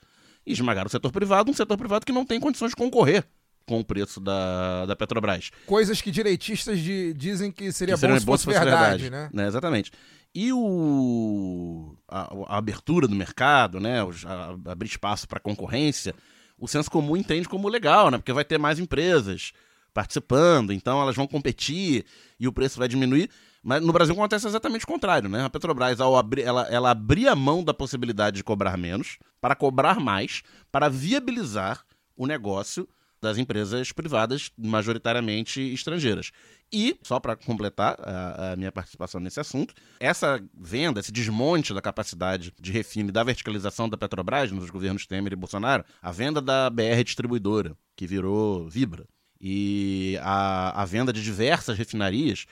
[0.46, 3.28] E esmagar o setor privado, um setor privado que não tem condições de concorrer
[3.66, 5.51] com o preço da, da Petrobras.
[5.66, 9.30] Coisas que direitistas de, dizem que seria que bom, se fosse, verdade, verdade, né?
[9.34, 9.47] né?
[9.47, 9.91] Exatamente.
[10.34, 14.01] E o, a, a, abertura do mercado, né?
[14.26, 16.16] A, abrir espaço para concorrência,
[16.57, 18.18] o senso comum entende como legal, né?
[18.18, 19.51] Porque vai ter mais empresas
[19.93, 22.05] participando, então elas vão competir
[22.39, 23.30] e o preço vai diminuir.
[23.64, 25.45] Mas no Brasil acontece exatamente o contrário, né?
[25.45, 29.99] A Petrobras, ao abrir, ela, ela abria mão da possibilidade de cobrar menos para cobrar
[29.99, 30.41] mais,
[30.72, 31.84] para viabilizar
[32.16, 32.88] o negócio
[33.22, 36.32] das empresas privadas, majoritariamente estrangeiras.
[36.74, 41.82] E, só para completar a, a, minha participação nesse assunto, essa venda, esse desmonte da
[41.82, 46.70] capacidade de refino da verticalização da Petrobras nos governos Temer e Bolsonaro, a venda da
[46.70, 49.06] BR Distribuidora, que virou Vibra,
[49.40, 52.46] e a, a venda de diversas refinarias,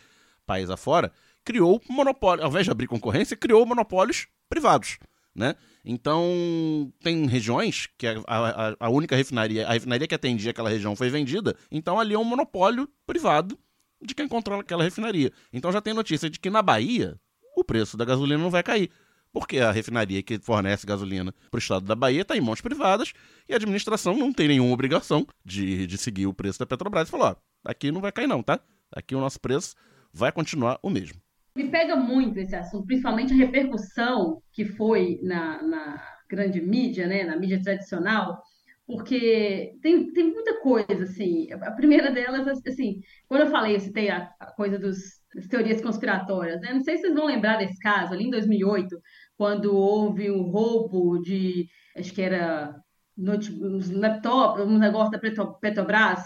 [0.46, 1.12] país afora,
[1.44, 4.98] criou monopólio, ao invés de abrir concorrência, criou monopólios privados,
[5.36, 5.56] né?
[5.86, 10.96] Então, tem regiões que a, a, a, única refinaria, a refinaria que atendia aquela região
[10.96, 13.58] foi vendida, então ali é um monopólio privado
[14.02, 15.32] de quem controla aquela refinaria.
[15.52, 17.20] Então já tem notícia de que na Bahia
[17.56, 18.90] o preço da gasolina não vai cair.
[19.32, 23.14] Porque a refinaria que fornece gasolina para o estado da Bahia está em mãos privadas
[23.48, 27.12] e a administração não tem nenhuma obrigação de, de seguir o preço da Petrobras e
[27.12, 28.60] falou: ó, aqui não vai cair, não, tá?
[28.92, 29.76] Aqui o nosso preço
[30.12, 31.22] vai continuar o mesmo
[31.60, 37.24] me pega muito esse assunto, principalmente a repercussão que foi na, na grande mídia, né,
[37.24, 38.42] na mídia tradicional,
[38.88, 41.52] porque tem, tem muita coisa, assim.
[41.52, 45.00] A primeira delas, assim, quando eu falei, eu citei a, a coisa dos,
[45.36, 46.74] das teorias conspiratórias, né?
[46.74, 48.98] Não sei se vocês vão lembrar desse caso, ali em 2008,
[49.38, 52.74] quando houve um roubo de, acho que era
[53.18, 56.24] uns laptops, um negócio da Petrobras,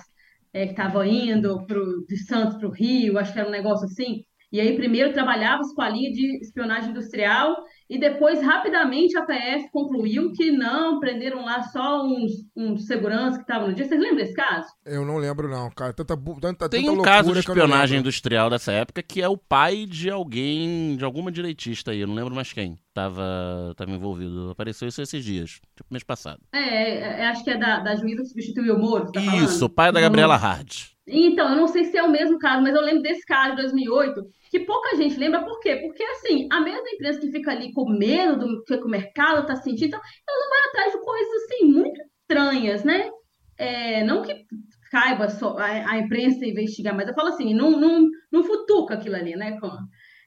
[0.53, 3.85] é, que estava indo pro, de Santos para o Rio, acho que era um negócio
[3.87, 4.23] assim.
[4.53, 7.55] E aí, primeiro trabalhava com a linha de espionagem industrial
[7.89, 13.41] e depois, rapidamente, a PF concluiu que não, prenderam lá só uns, uns seguranças que
[13.41, 13.87] estavam no dia.
[13.87, 14.67] Vocês lembram desse caso?
[14.85, 15.91] Eu não lembro, não, cara.
[15.91, 20.11] Tanta, tanta, Tem um caso de espionagem industrial dessa época que é o pai de
[20.11, 22.77] alguém, de alguma direitista aí, eu não lembro mais quem.
[22.93, 24.51] Tava, tava envolvido.
[24.51, 26.39] Apareceu isso esses dias, tipo mês passado.
[26.53, 29.65] É, é, é acho que é da, da juíza que substituiu o Moro, tá Isso,
[29.65, 30.92] o pai da Gabriela Hard.
[31.05, 33.61] Então, eu não sei se é o mesmo caso, mas eu lembro desse caso de
[33.63, 35.43] 2008, que pouca gente lembra.
[35.43, 35.75] Por quê?
[35.77, 39.55] Porque, assim, a mesma empresa que fica ali com medo do que o mercado está
[39.55, 43.09] sentindo, então, ela não vai atrás de coisas, assim, muito estranhas, né?
[43.57, 44.45] É, não que
[44.91, 49.15] caiba só a, a, imprensa investigar, mas eu falo assim, não, não, não futuca aquilo
[49.15, 49.57] ali, né?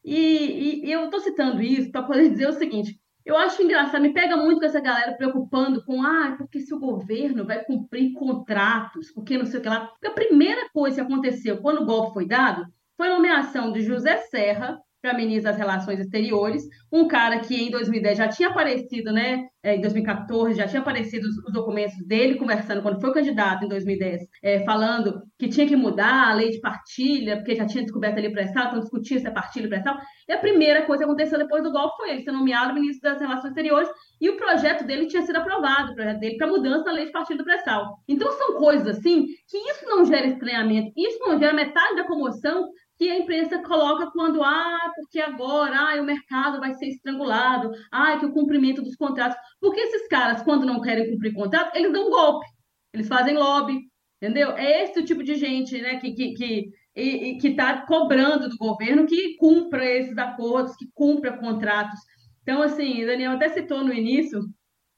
[0.05, 4.01] E, e, e eu estou citando isso para poder dizer o seguinte, eu acho engraçado,
[4.01, 8.13] me pega muito com essa galera preocupando com, ah, porque se o governo vai cumprir
[8.13, 9.89] contratos, porque não sei o que lá.
[9.89, 12.65] Porque a primeira coisa que aconteceu quando o golpe foi dado
[12.97, 17.71] foi a nomeação de José Serra para ministro das Relações Exteriores, um cara que em
[17.71, 19.47] 2010 já tinha aparecido, né?
[19.67, 23.69] é, Em 2014 já tinha aparecido os, os documentos dele conversando quando foi candidato em
[23.69, 28.19] 2010, é, falando que tinha que mudar a lei de partilha, porque já tinha descoberto
[28.19, 29.97] ali pré-sal, então discutia se é partilha pré-sal.
[30.29, 33.21] E a primeira coisa que aconteceu depois do golpe foi ele ser nomeado ministro das
[33.21, 33.89] Relações Exteriores
[34.21, 37.13] e o projeto dele tinha sido aprovado, o projeto dele para mudança da lei de
[37.13, 37.99] partilha do pré-sal.
[38.09, 42.71] Então são coisas assim que isso não gera estranhamento, isso não gera metade da comoção
[42.99, 48.19] que a imprensa coloca quando, ah, porque agora, ah, o mercado vai ser estrangulado, ah,
[48.19, 49.37] que o cumprimento dos contratos.
[49.61, 52.47] Porque esses caras, quando não querem cumprir contrato, eles dão golpe,
[52.93, 53.81] eles fazem lobby,
[54.21, 54.53] entendeu?
[54.57, 58.57] É esse o tipo de gente, né, que, que, que e, que está cobrando do
[58.57, 62.01] governo que cumpra esses acordos, que cumpra contratos.
[62.43, 64.41] Então, assim, Daniel até citou no início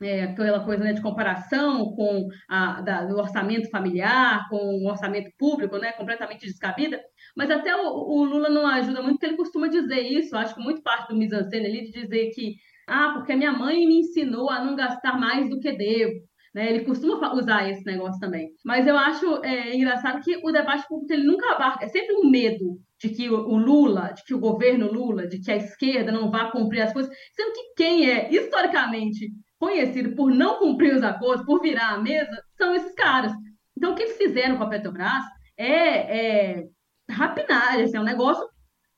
[0.00, 5.30] é, aquela coisa né, de comparação com a, da, do orçamento familiar, com o orçamento
[5.38, 7.00] público, né, completamente descabida,
[7.36, 10.60] mas até o, o, Lula não ajuda muito, porque ele costuma dizer isso, acho que
[10.60, 12.54] muito parte do mise-en-scène ali, de dizer que,
[12.86, 16.20] ah, porque minha mãe me ensinou a não gastar mais do que devo,
[16.54, 18.50] né, ele costuma usar esse negócio também.
[18.64, 22.30] Mas eu acho é, engraçado que o debate público ele nunca abarca, é sempre um
[22.30, 26.30] medo de que o Lula, de que o governo Lula, de que a esquerda não
[26.30, 31.44] vá cumprir as coisas, sendo que quem é historicamente conhecido por não cumprir os acordos,
[31.44, 33.32] por virar a mesa, são esses caras.
[33.76, 35.22] Então, o que eles fizeram com a Petrobras
[35.56, 36.68] é, é
[37.10, 38.46] rapinagem, assim, é um negócio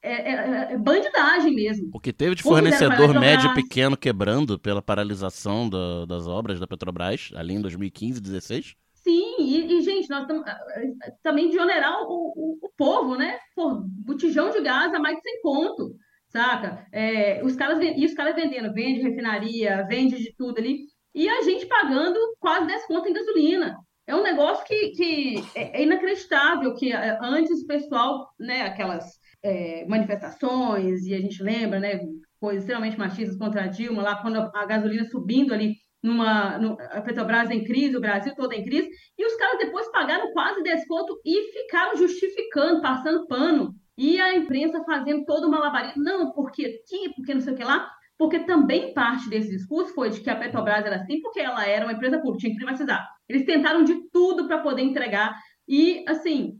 [0.03, 1.91] é, é, é, bandidagem mesmo.
[1.93, 7.31] O que teve de fornecedor médio pequeno quebrando pela paralisação da, das obras da Petrobras
[7.35, 8.77] ali em 2015, 2016?
[8.95, 10.45] Sim, e, e gente, nós estamos
[11.23, 13.39] também de onerar o, o, o, povo, né?
[13.55, 15.95] Por botijão de gás a mais de 100 conto
[16.31, 16.87] saca?
[16.93, 21.43] É, os caras, e os caras vendendo, vende refinaria, vende de tudo ali, e a
[21.43, 23.77] gente pagando quase 10 contas em gasolina.
[24.07, 29.05] É um negócio que, que é, é inacreditável, que é, antes o pessoal, né, aquelas
[29.43, 32.01] é, manifestações, e a gente lembra, né,
[32.41, 36.57] coisas extremamente machistas contra a Dilma, lá quando a gasolina subindo ali, numa,
[36.93, 40.63] a Petrobras em crise, o Brasil todo em crise, e os caras depois pagaram quase
[40.63, 46.03] desconto e ficaram justificando, passando pano e a imprensa fazendo todo o malabarismo.
[46.03, 47.87] Não, porque aqui, porque não sei o que lá.
[48.17, 51.85] Porque também parte desse discurso foi de que a Petrobras era assim, porque ela era
[51.85, 53.07] uma empresa pública, tinha que privatizar.
[53.29, 55.39] Eles tentaram de tudo para poder entregar.
[55.69, 56.55] E, assim,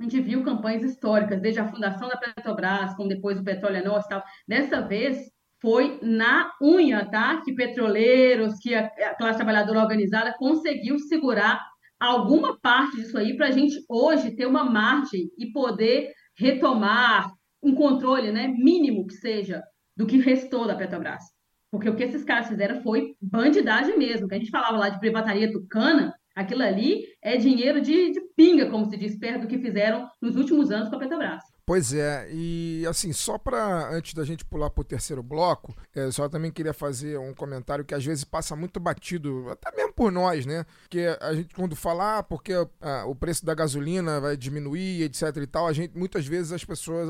[0.00, 4.06] a gente viu campanhas históricas, desde a fundação da Petrobras, como depois o Petróleo Nosso
[4.06, 4.22] e tal.
[4.48, 5.18] Dessa vez,
[5.60, 7.42] foi na unha, tá?
[7.42, 11.62] Que petroleiros, que a classe trabalhadora organizada conseguiu segurar
[12.00, 17.32] alguma parte disso aí para a gente hoje ter uma margem e poder retomar
[17.62, 19.62] um controle né, mínimo que seja
[19.96, 21.24] do que restou da Petrobras.
[21.70, 24.28] Porque o que esses caras fizeram foi bandidagem mesmo.
[24.28, 28.70] Que a gente falava lá de privataria tucana, aquilo ali é dinheiro de, de pinga,
[28.70, 31.42] como se diz, perto do que fizeram nos últimos anos com a Petrobras.
[31.66, 36.08] Pois é, e assim, só para antes da gente pular para o terceiro bloco, é,
[36.12, 40.12] só também queria fazer um comentário que às vezes passa muito batido, até mesmo por
[40.12, 40.64] nós, né?
[40.88, 45.36] Que a gente, quando fala, ah, porque ah, o preço da gasolina vai diminuir, etc
[45.38, 47.08] e tal, a gente, muitas vezes as pessoas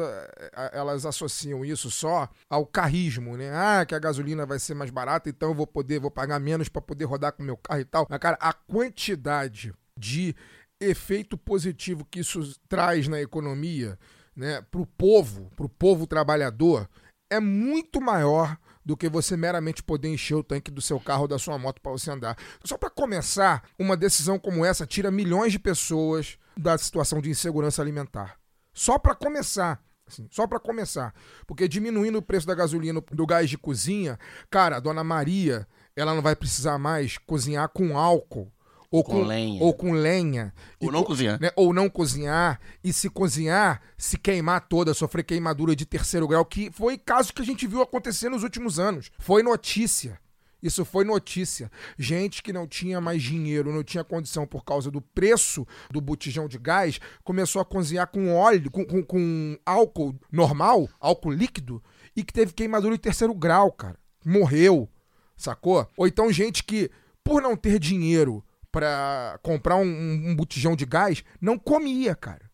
[0.73, 3.51] elas associam isso só ao carrismo, né?
[3.53, 6.71] Ah, que a gasolina vai ser mais barata, então eu vou poder, vou pagar menos
[6.71, 8.07] para poder rodar com meu carro e tal.
[8.09, 10.35] Mas, cara, a quantidade de
[10.81, 13.99] efeito positivo que isso traz na economia
[14.37, 16.89] né, para o povo, para o povo trabalhador,
[17.31, 21.29] é muito maior do que você meramente poder encher o tanque do seu carro ou
[21.29, 22.37] da sua moto para você andar.
[22.63, 27.83] Só para começar, uma decisão como essa tira milhões de pessoas da situação de insegurança
[27.83, 28.39] alimentar.
[28.73, 29.83] Só para começar.
[30.07, 31.13] Assim, só para começar.
[31.49, 34.17] Porque diminuindo o preço da gasolina do gás de cozinha,
[34.49, 35.67] cara, a dona Maria,
[35.97, 38.53] ela não vai precisar mais cozinhar com álcool
[38.91, 39.63] ou com, com, lenha.
[39.63, 40.55] Ou com lenha.
[40.81, 41.41] Ou não cozinhar.
[41.41, 42.61] Né, ou não cozinhar.
[42.83, 47.43] E se cozinhar, se queimar toda, sofrer queimadura de terceiro grau, que foi caso que
[47.43, 49.11] a gente viu acontecer nos últimos anos.
[49.19, 50.19] Foi notícia.
[50.63, 51.71] Isso foi notícia.
[51.99, 56.49] Gente que não tinha mais dinheiro, não tinha condição por causa do preço do botijão
[56.49, 61.83] de gás, começou a cozinhar com óleo, com, com, com álcool normal, álcool líquido,
[62.17, 63.99] e que teve queimadura de terceiro grau, cara.
[64.25, 64.89] Morreu,
[65.37, 65.87] sacou?
[65.97, 66.91] Ou então gente que,
[67.23, 68.43] por não ter dinheiro,
[68.77, 72.51] para comprar um, um, botijão de gás, não comia, cara.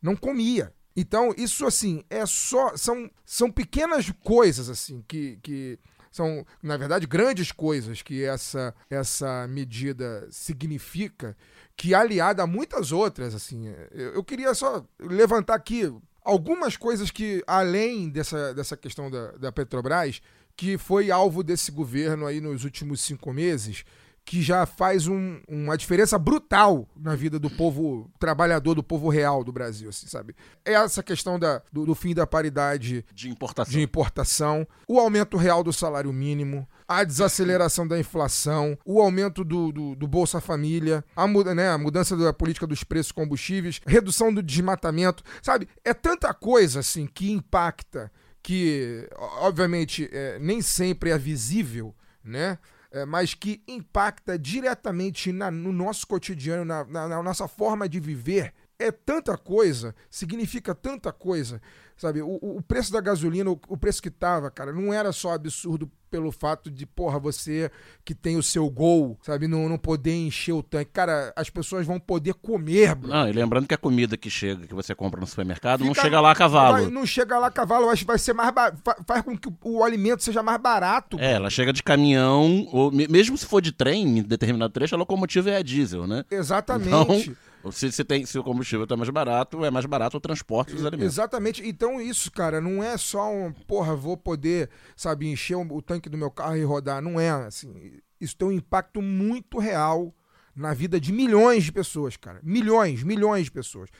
[0.00, 0.72] Não comia.
[0.94, 2.76] Então, isso assim, é só.
[2.76, 5.76] São, são pequenas coisas, assim, que, que
[6.12, 11.36] são, na verdade, grandes coisas que essa, essa medida significa,
[11.76, 13.66] que aliada a muitas outras, assim.
[13.90, 15.92] Eu, eu queria só levantar aqui
[16.22, 20.22] algumas coisas que, além dessa, dessa questão da, da Petrobras,
[20.56, 23.84] que foi alvo desse governo aí nos últimos cinco meses,
[24.28, 29.42] que já faz um- uma diferença brutal na vida do povo trabalhador, do povo real
[29.42, 30.36] do Brasil, assim, sabe?
[30.66, 33.72] É essa questão da, do, do fim da paridade De importação.
[33.72, 39.72] de importação, o aumento real do salário mínimo, a desaceleração da inflação, o aumento do,
[39.72, 44.30] do, do Bolsa Família, a, muda, né, a mudança da política dos preços combustíveis, redução
[44.32, 45.66] do desmatamento, sabe?
[45.82, 48.12] É tanta coisa assim que impacta,
[48.42, 49.08] que
[49.40, 52.58] obviamente é, nem sempre é visível, né?
[52.90, 58.00] É, mas que impacta diretamente na- no nosso cotidiano, na, na- na nossa forma de
[58.00, 58.54] viver.
[58.78, 61.60] É tanta coisa, significa tanta coisa,
[61.98, 62.22] sabe?
[62.22, 65.90] O, o- preço da gasolina, o, o preço que tava, cara, não era só absurdo
[66.10, 67.70] pelo fato de, porra, você
[68.02, 70.90] que tem o seu gol, sabe, não, não poder encher o tanque.
[70.90, 73.10] Cara, as pessoas vão poder comer, bro.
[73.10, 76.00] Não, e lembrando que a comida que chega, que você compra no supermercado, não Fica-
[76.06, 76.72] chega lá a cavalo.
[76.84, 79.36] Vai- não chega lá a cavalo, acho que vai ser mais ba- fa- faz com
[79.36, 81.18] que o, alimento seja mais barato.
[81.20, 84.94] É, ela chega de caminhão, ou me- mesmo se for de trem, em determinado trecho,
[84.94, 86.24] a locomotiva é a diesel, né?
[86.30, 86.88] Exatamente.
[86.88, 87.36] Então,
[87.70, 90.84] se, se, tem, se o combustível tá mais barato, é mais barato o transporte dos
[90.84, 91.14] alimentos.
[91.14, 91.66] Exatamente.
[91.66, 96.08] Então, isso, cara, não é só um, porra, vou poder, sabe, encher o, o tanque
[96.08, 97.02] do meu carro e rodar.
[97.02, 98.00] Não é, assim.
[98.20, 100.14] Isso tem um impacto muito real
[100.54, 102.40] na vida de milhões de pessoas, cara.
[102.42, 103.90] Milhões, milhões de pessoas.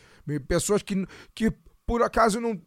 [0.47, 1.53] Pessoas que, que
[1.87, 2.61] por acaso, não,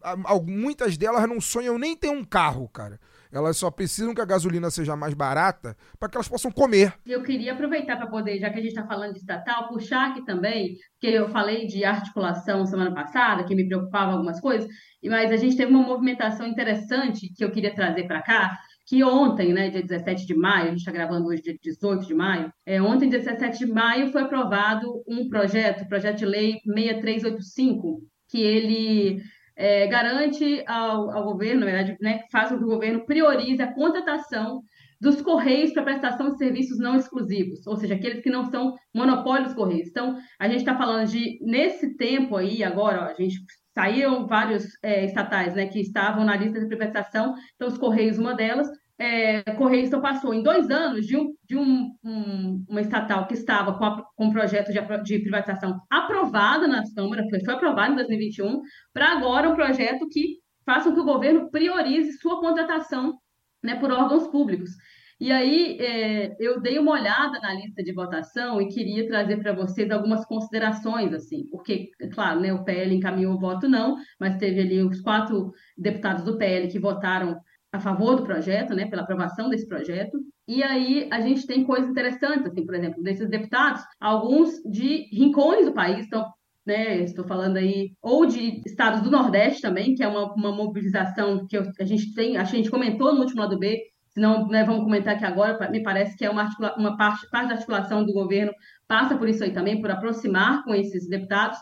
[0.47, 2.99] muitas delas não sonham nem ter um carro, cara.
[3.31, 6.93] Elas só precisam que a gasolina seja mais barata para que elas possam comer.
[7.05, 10.25] Eu queria aproveitar para poder, já que a gente está falando de estatal, puxar aqui
[10.25, 14.67] também, porque eu falei de articulação semana passada, que me preocupava algumas coisas,
[15.03, 19.53] mas a gente teve uma movimentação interessante que eu queria trazer para cá, que ontem,
[19.53, 22.81] né, dia 17 de maio, a gente está gravando hoje dia 18 de maio, é,
[22.81, 29.21] ontem, dia 17 de maio, foi aprovado um projeto, projeto de lei 6385, que ele
[29.61, 33.71] é, garante ao, ao governo, na verdade, né, faz com que o governo priorize a
[33.71, 34.63] contratação
[34.99, 39.45] dos Correios para prestação de serviços não exclusivos, ou seja, aqueles que não são monopólio
[39.45, 39.87] dos Correios.
[39.87, 43.39] Então, a gente está falando de, nesse tempo aí, agora, ó, a gente
[43.73, 48.33] saíram vários é, estatais né, que estavam na lista de privatização, então os Correios, uma
[48.33, 48.67] delas,
[49.01, 49.43] é,
[49.83, 53.83] então, passou em dois anos de, um, de um, um- uma estatal que estava com,
[53.85, 58.61] a- com um projeto de, de privatização aprovado na Câmara, foi, foi aprovado em 2021,
[58.93, 63.17] para agora um projeto que faça com que o governo priorize sua contratação
[63.63, 64.71] né, por órgãos públicos.
[65.19, 69.53] E aí, é, eu dei uma olhada na lista de votação e queria trazer para
[69.53, 74.61] vocês algumas considerações, assim, porque, claro, né, o PL encaminhou o voto não, mas teve
[74.61, 77.39] ali os quatro deputados do PL que votaram
[77.71, 80.19] a favor do projeto, né, pela aprovação desse projeto.
[80.47, 85.65] E aí a gente tem coisas interessantes, assim, por exemplo, desses deputados, alguns de rincões
[85.65, 86.25] do país estão
[86.65, 91.47] né, estou falando aí, ou de estados do Nordeste também, que é uma, uma mobilização
[91.47, 94.83] que eu- a gente tem, a gente comentou no último lado B, senão né, vamos
[94.83, 98.13] comentar aqui agora, me parece que é uma, articula- uma parte, parte da articulação do
[98.13, 98.53] governo
[98.87, 101.57] passa por isso aí também, por aproximar com esses deputados,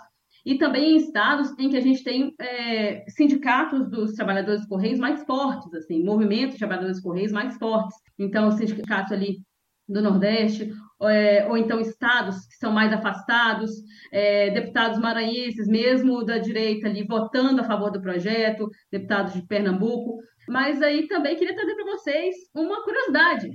[0.45, 5.23] e também em estados em que a gente tem é, sindicatos dos trabalhadores Correios mais
[5.23, 7.97] fortes, assim, movimentos de trabalhadores Correios mais fortes.
[8.17, 9.39] Então, sindicatos ali
[9.87, 10.71] do Nordeste,
[11.01, 13.71] é, ou então estados que são mais afastados,
[14.11, 20.19] é, deputados maranhenses, mesmo da direita ali, votando a favor do projeto, deputados de Pernambuco.
[20.47, 23.49] Mas aí também queria trazer para vocês uma curiosidade,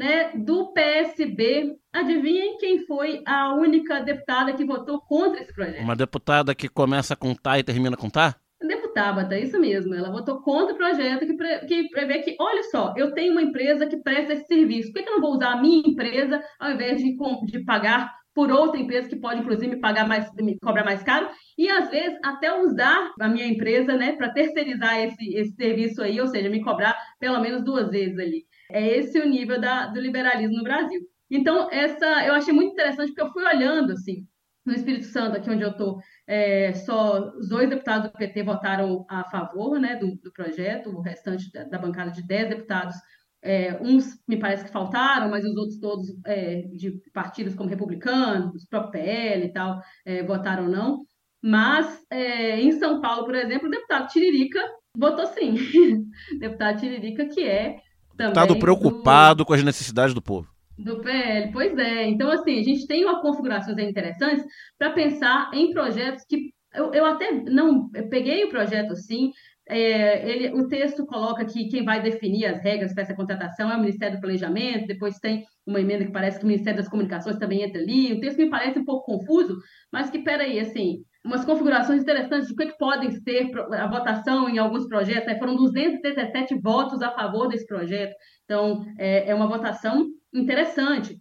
[0.00, 0.32] né?
[0.34, 5.82] Do PSB, adivinhem quem foi a única deputada que votou contra esse projeto?
[5.82, 8.36] Uma deputada que começa com tá e termina com tá?
[8.62, 9.94] Deputada, isso mesmo.
[9.94, 13.42] Ela votou contra o projeto que, pre- que prevê que, olha só, eu tenho uma
[13.42, 14.90] empresa que presta esse serviço.
[14.92, 17.14] Por que, que eu não vou usar a minha empresa ao invés de,
[17.46, 21.28] de pagar por outra empresa que pode, inclusive, me pagar mais, me cobrar mais caro?
[21.58, 26.20] E às vezes até usar a minha empresa, né, para terceirizar esse, esse serviço aí,
[26.20, 28.44] ou seja, me cobrar pelo menos duas vezes ali.
[28.72, 31.00] É esse o nível da, do liberalismo no Brasil.
[31.30, 34.26] Então, essa eu achei muito interessante, porque eu fui olhando assim.
[34.64, 39.06] No Espírito Santo, aqui onde eu estou, é, só os dois deputados do PT votaram
[39.08, 42.94] a favor né, do, do projeto, o restante da, da bancada de 10 deputados,
[43.42, 48.66] é, uns me parece que faltaram, mas os outros todos é, de partidos como republicanos,
[48.68, 51.06] próprio PL e tal, é, votaram não.
[51.42, 54.60] Mas é, em São Paulo, por exemplo, o deputado Tiririca
[54.94, 55.56] votou sim.
[56.38, 57.76] deputado Tiririca, que é
[58.20, 60.48] também Deputado do- preocupado com as necessidades do povo.
[60.78, 62.06] do PL, pois é.
[62.08, 64.44] Então, assim, a gente tem uma configurações aí interessantes
[64.78, 69.32] para pensar em projetos que eu, eu até não eu peguei o projeto assim.
[69.68, 73.76] é, ele, o texto coloca que quem vai definir as regras para essa contratação é
[73.76, 77.38] o Ministério do Planejamento, depois tem uma emenda que parece que o Ministério das Comunicações
[77.38, 78.12] também entra ali.
[78.14, 79.58] O texto me parece um pouco confuso,
[79.92, 84.48] mas que, peraí, assim, umas configurações interessantes de o que, que podem ser a votação
[84.48, 85.26] em alguns projetos.
[85.26, 85.38] né?
[85.38, 88.14] Foram 217 votos a favor desse projeto.
[88.44, 91.20] Então, é, é uma votação interessante.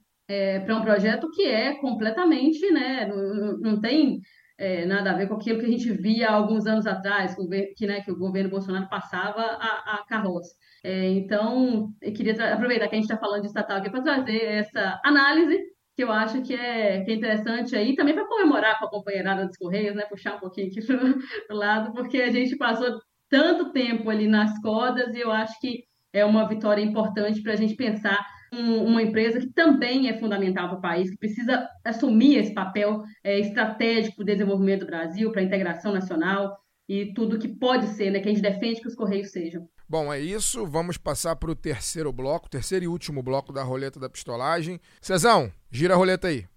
[0.65, 4.21] para um projeto que é completamente, né, não, não tem
[4.59, 7.35] é, nada a ver com aquilo que a gente via alguns anos atrás,
[7.75, 10.53] que, né, que o governo Bolsonaro passava a, a carroça.
[10.83, 14.43] É, então, eu queria aproveitar que a gente está falando de estatal aqui para trazer
[14.43, 15.57] essa análise
[15.99, 19.45] que eu acho que é, que é interessante aí, também para comemorar com a companheirada
[19.45, 23.73] dos Correios, né, puxar um pouquinho aqui para o lado, porque a gente passou tanto
[23.73, 25.83] tempo ali nas cordas e eu acho que
[26.13, 30.69] é uma vitória importante para a gente pensar um, uma empresa que também é fundamental
[30.69, 35.33] para o país, que precisa assumir esse papel é, estratégico para o desenvolvimento do Brasil,
[35.33, 38.87] para a integração nacional e tudo que pode ser, né, que a gente defende que
[38.87, 39.67] os Correios sejam.
[39.91, 40.67] Bom, é isso.
[40.67, 44.79] Vamos passar para o terceiro bloco, terceiro e último bloco da roleta da pistolagem.
[45.01, 46.47] Cezão, gira a roleta aí.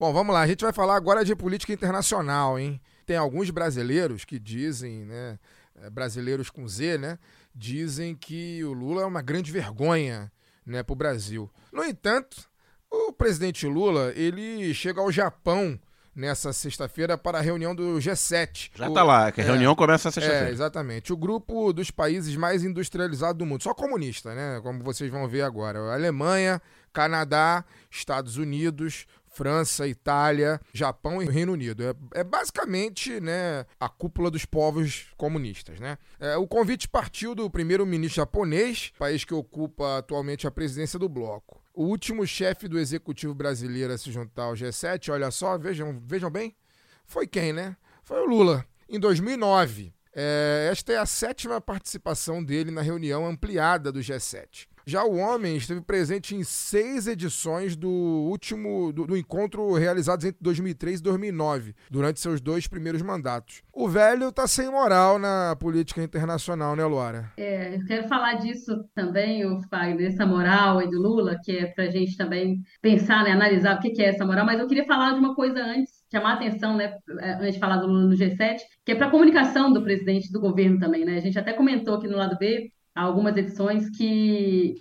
[0.00, 0.40] Bom, vamos lá.
[0.40, 2.80] A gente vai falar agora de política internacional, hein?
[3.06, 5.38] Tem alguns brasileiros que dizem, né?
[5.76, 7.20] Eh, brasileiros com Z, né?
[7.54, 10.32] Dizem que o Lula é uma grande vergonha,
[10.66, 11.48] né, para o Brasil.
[11.72, 12.50] No entanto,
[12.96, 15.78] o presidente Lula ele chega ao Japão
[16.16, 18.70] nessa sexta-feira para a reunião do G7.
[18.74, 20.48] Já o, tá lá, que a é, reunião começa sexta-feira.
[20.48, 21.12] É, exatamente.
[21.12, 24.60] O grupo dos países mais industrializados do mundo, só comunista, né?
[24.62, 25.92] Como vocês vão ver agora.
[25.92, 26.60] Alemanha,
[26.92, 31.84] Canadá, Estados Unidos, França, Itália, Japão e Reino Unido.
[31.84, 35.78] É, é basicamente né, a cúpula dos povos comunistas.
[35.78, 35.98] Né?
[36.18, 41.60] É, o convite partiu do primeiro-ministro japonês, país que ocupa atualmente a presidência do bloco.
[41.76, 46.30] O último chefe do executivo brasileiro a se juntar ao G7, olha só, vejam, vejam
[46.30, 46.56] bem,
[47.04, 47.76] foi quem, né?
[48.02, 49.92] Foi o Lula, em 2009.
[50.14, 54.66] É, esta é a sétima participação dele na reunião ampliada do G7.
[54.88, 60.38] Já o homem esteve presente em seis edições do último do, do, encontro realizados entre
[60.40, 63.64] 2003 e 2009, durante seus dois primeiros mandatos.
[63.72, 67.32] O velho tá sem moral na política internacional, né, Luara?
[67.36, 71.66] É, eu quero falar disso também, o Fagner, dessa moral aí do Lula, que é
[71.66, 75.14] pra gente também pensar, né, analisar o que é essa moral, mas eu queria falar
[75.14, 78.14] de uma coisa antes, chamar a atenção, né, é, antes de falar do Lula no
[78.14, 81.16] G7, que é para a comunicação do presidente do governo também, né?
[81.16, 84.74] A gente até comentou aqui no lado B algumas edições que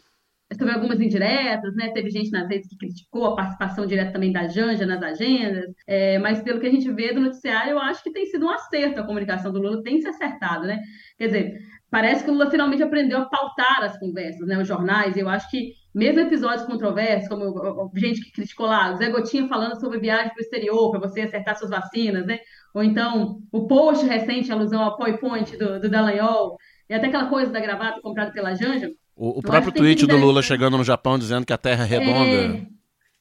[0.58, 1.92] sobre algumas indiretas, né?
[1.92, 6.20] Teve gente nas redes que criticou a participação direta também da Janja nas agendas, é,
[6.20, 9.00] mas pelo que a gente vê do noticiário, eu acho que tem sido um acerto
[9.00, 10.80] a comunicação do Lula, tem se acertado, né?
[11.18, 11.60] Quer dizer,
[11.90, 14.58] parece que o Lula finalmente aprendeu a pautar as conversas, né?
[14.62, 19.10] Os jornais, eu acho que mesmo episódios controversos, como gente que criticou lá, o Zé
[19.10, 22.40] Gotinha falando sobre viagem para o exterior, para você acertar suas vacinas, né?
[22.74, 26.58] Ou então o post recente, alusão ao PowerPoint do, do Dallagnol,
[26.90, 28.92] e até aquela coisa da gravata comprada pela Janja.
[29.16, 32.68] O, o próprio tweet do Lula chegando no Japão dizendo que a Terra é redonda.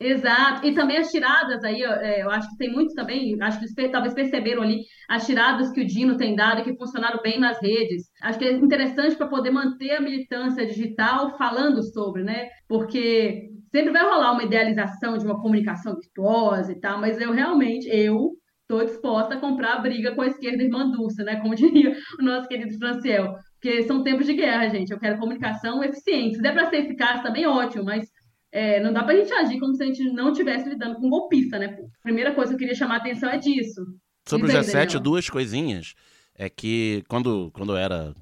[0.01, 0.67] É, exato.
[0.67, 4.13] E também as tiradas aí, é, eu acho que tem muitos também, acho que talvez
[4.13, 8.11] perceberam ali as tiradas que o Dino tem dado e que funcionaram bem nas redes.
[8.21, 12.49] Acho que é interessante para poder manter a militância digital falando sobre, né?
[12.67, 17.89] Porque sempre vai rolar uma idealização de uma comunicação virtuosa e tal, mas eu realmente,
[17.89, 21.37] eu estou disposta a comprar a briga com a esquerda irmã Dulce, né?
[21.37, 23.35] Como diria o nosso querido Franciel.
[23.65, 24.93] Porque são tempos de guerra, gente.
[24.93, 26.37] Eu quero comunicação eficiente.
[26.37, 28.07] Se der para ser eficaz, também ótimo, mas
[28.53, 31.09] é, não dá para a gente agir como se a gente não estivesse lidando com
[31.09, 31.75] golpista, né?
[32.03, 33.81] primeira coisa que eu queria chamar a atenção é disso.
[34.29, 35.01] Sobre o G7, Daniel.
[35.01, 35.95] duas coisinhas.
[36.35, 38.13] É que quando, quando eu era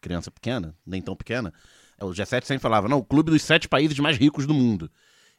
[0.00, 1.52] criança pequena, nem tão pequena,
[2.00, 4.90] o G7 sempre falava, não, o clube dos sete países mais ricos do mundo.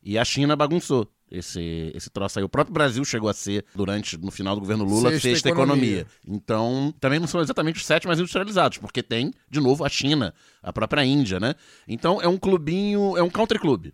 [0.01, 2.45] E a China bagunçou esse, esse troço aí.
[2.45, 6.01] O próprio Brasil chegou a ser, durante, no final do governo Lula, sexta, sexta economia.
[6.01, 6.07] economia.
[6.27, 10.34] Então, também não são exatamente os sete mais industrializados, porque tem, de novo, a China,
[10.61, 11.55] a própria Índia, né?
[11.88, 13.88] Então, é um clubinho, é um country club.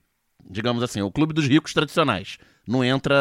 [0.47, 2.37] Digamos assim, é o clube dos ricos tradicionais.
[2.67, 3.15] Não entra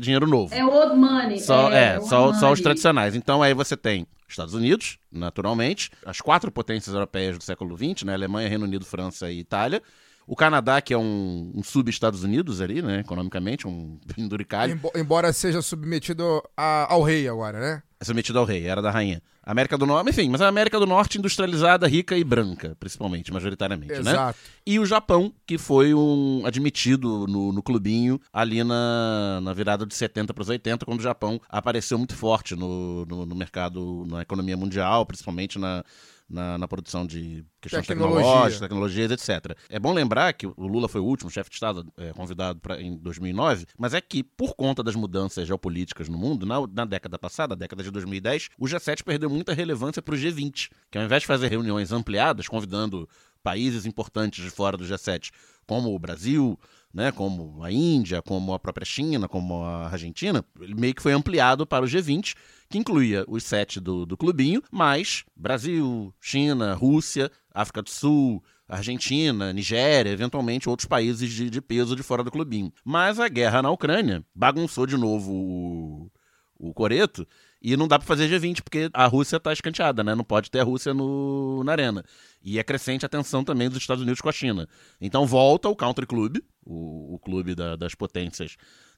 [0.00, 0.54] dinheiro novo.
[0.54, 1.38] É old money.
[1.38, 3.14] Só, é, é só, só os tradicionais.
[3.14, 8.14] Então, aí você tem Estados Unidos, naturalmente, as quatro potências europeias do século XX, né?
[8.14, 9.82] Alemanha, Reino Unido, França e Itália
[10.26, 13.00] o Canadá, que é um, um sub-Estados Unidos ali, né?
[13.00, 14.80] Economicamente, um penduricalho.
[14.94, 17.82] Embora seja submetido a, ao rei agora, né?
[17.98, 19.22] É submetido ao rei, era da rainha.
[19.42, 23.92] América do Norte, enfim, mas a América do Norte industrializada, rica e branca, principalmente, majoritariamente,
[23.92, 24.10] né?
[24.10, 24.38] Exato.
[24.38, 24.54] né?
[24.66, 29.94] E o Japão, que foi um admitido no, no clubinho ali na, na virada de
[29.94, 34.22] 70 para os 80, quando o Japão apareceu muito forte no, no, no mercado, na
[34.22, 35.84] economia mundial, principalmente na
[36.28, 38.22] na, na produção de questões Tecnologia.
[38.22, 39.56] tecnológicas, tecnologias, etc.
[39.68, 42.80] É bom lembrar que o Lula foi o último chefe de Estado é, convidado pra,
[42.80, 47.18] em 2009, mas é que, por conta das mudanças geopolíticas no mundo, na, na década
[47.18, 51.04] passada, a década de 2010, o G7 perdeu muita relevância para o G20, que ao
[51.04, 53.08] invés de fazer reuniões ampliadas, convidando
[53.42, 55.30] países importantes de fora do G7,
[55.66, 56.58] como o Brasil,
[56.92, 61.12] né, como a Índia, como a própria China, como a Argentina, ele meio que foi
[61.12, 62.34] ampliado para o G20,
[62.68, 69.52] que incluía os sete do, do clubinho, mais Brasil, China, Rússia, África do Sul, Argentina,
[69.52, 72.72] Nigéria, eventualmente outros países de, de peso de fora do clubinho.
[72.84, 76.10] Mas a guerra na Ucrânia bagunçou de novo o,
[76.58, 77.26] o coreto
[77.62, 80.14] e não dá para fazer G20 porque a Rússia tá escanteada, né?
[80.14, 82.04] Não pode ter a Rússia no, na arena.
[82.42, 84.68] E é crescente a tensão também dos Estados Unidos com a China.
[85.00, 88.56] Então volta o Country Club, o, o clube da, das potências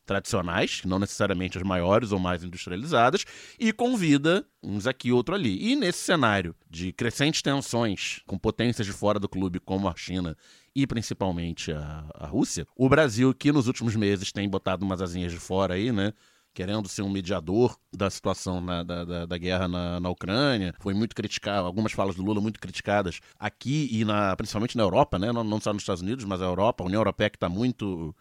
[0.08, 3.24] tradicionais, não necessariamente as maiores ou mais industrializadas,
[3.60, 5.70] e convida uns aqui outro ali.
[5.70, 10.34] E nesse cenário de crescentes tensões com potências de fora do clube, como a China
[10.74, 15.30] e principalmente a, a Rússia, o Brasil, que nos últimos meses tem botado umas asinhas
[15.30, 16.14] de fora aí, né?
[16.54, 20.74] querendo ser um mediador da situação na, da, da, da, guerra na, na, Ucrânia.
[20.80, 25.20] Foi muito criticado, algumas falas do Lula muito criticadas aqui e na, principalmente na Europa,
[25.20, 25.30] né?
[25.30, 28.12] não, não só nos Estados Unidos, mas a Europa, a União Europeia que está muito,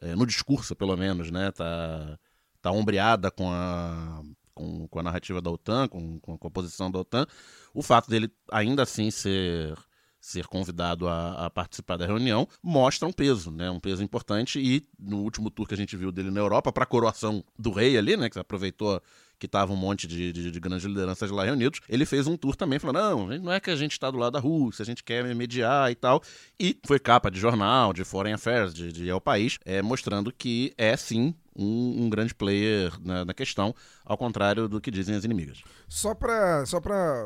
[0.00, 1.50] é, no discurso pelo menos, né?
[1.52, 2.18] tá,
[2.60, 4.22] tá ombreada com a,
[4.54, 7.26] com, com a narrativa da OTAN, com, com a posição da OTAN.
[7.74, 9.76] O fato dele ainda assim ser
[10.20, 13.70] ser convidado a, a, participar da reunião, mostra um peso, né?
[13.70, 14.60] Um peso importante.
[14.60, 17.70] E no último tour que a gente viu dele na Europa, para a coroação do
[17.70, 18.28] rei ali, né?
[18.28, 19.00] Que aproveitou
[19.40, 22.54] que tava um monte de, de, de, grandes lideranças lá reunidos, ele fez um tour
[22.54, 25.02] também, falando, não, não é que a gente está do lado da Rússia, a gente
[25.02, 26.22] quer mediar e tal,
[26.58, 30.74] e foi capa de jornal, de Foreign Affairs, de, de El País, é, mostrando que
[30.76, 35.24] é sim um, um grande player na, na, questão, ao contrário do que dizem as
[35.24, 35.62] inimigas.
[35.88, 36.80] Só para só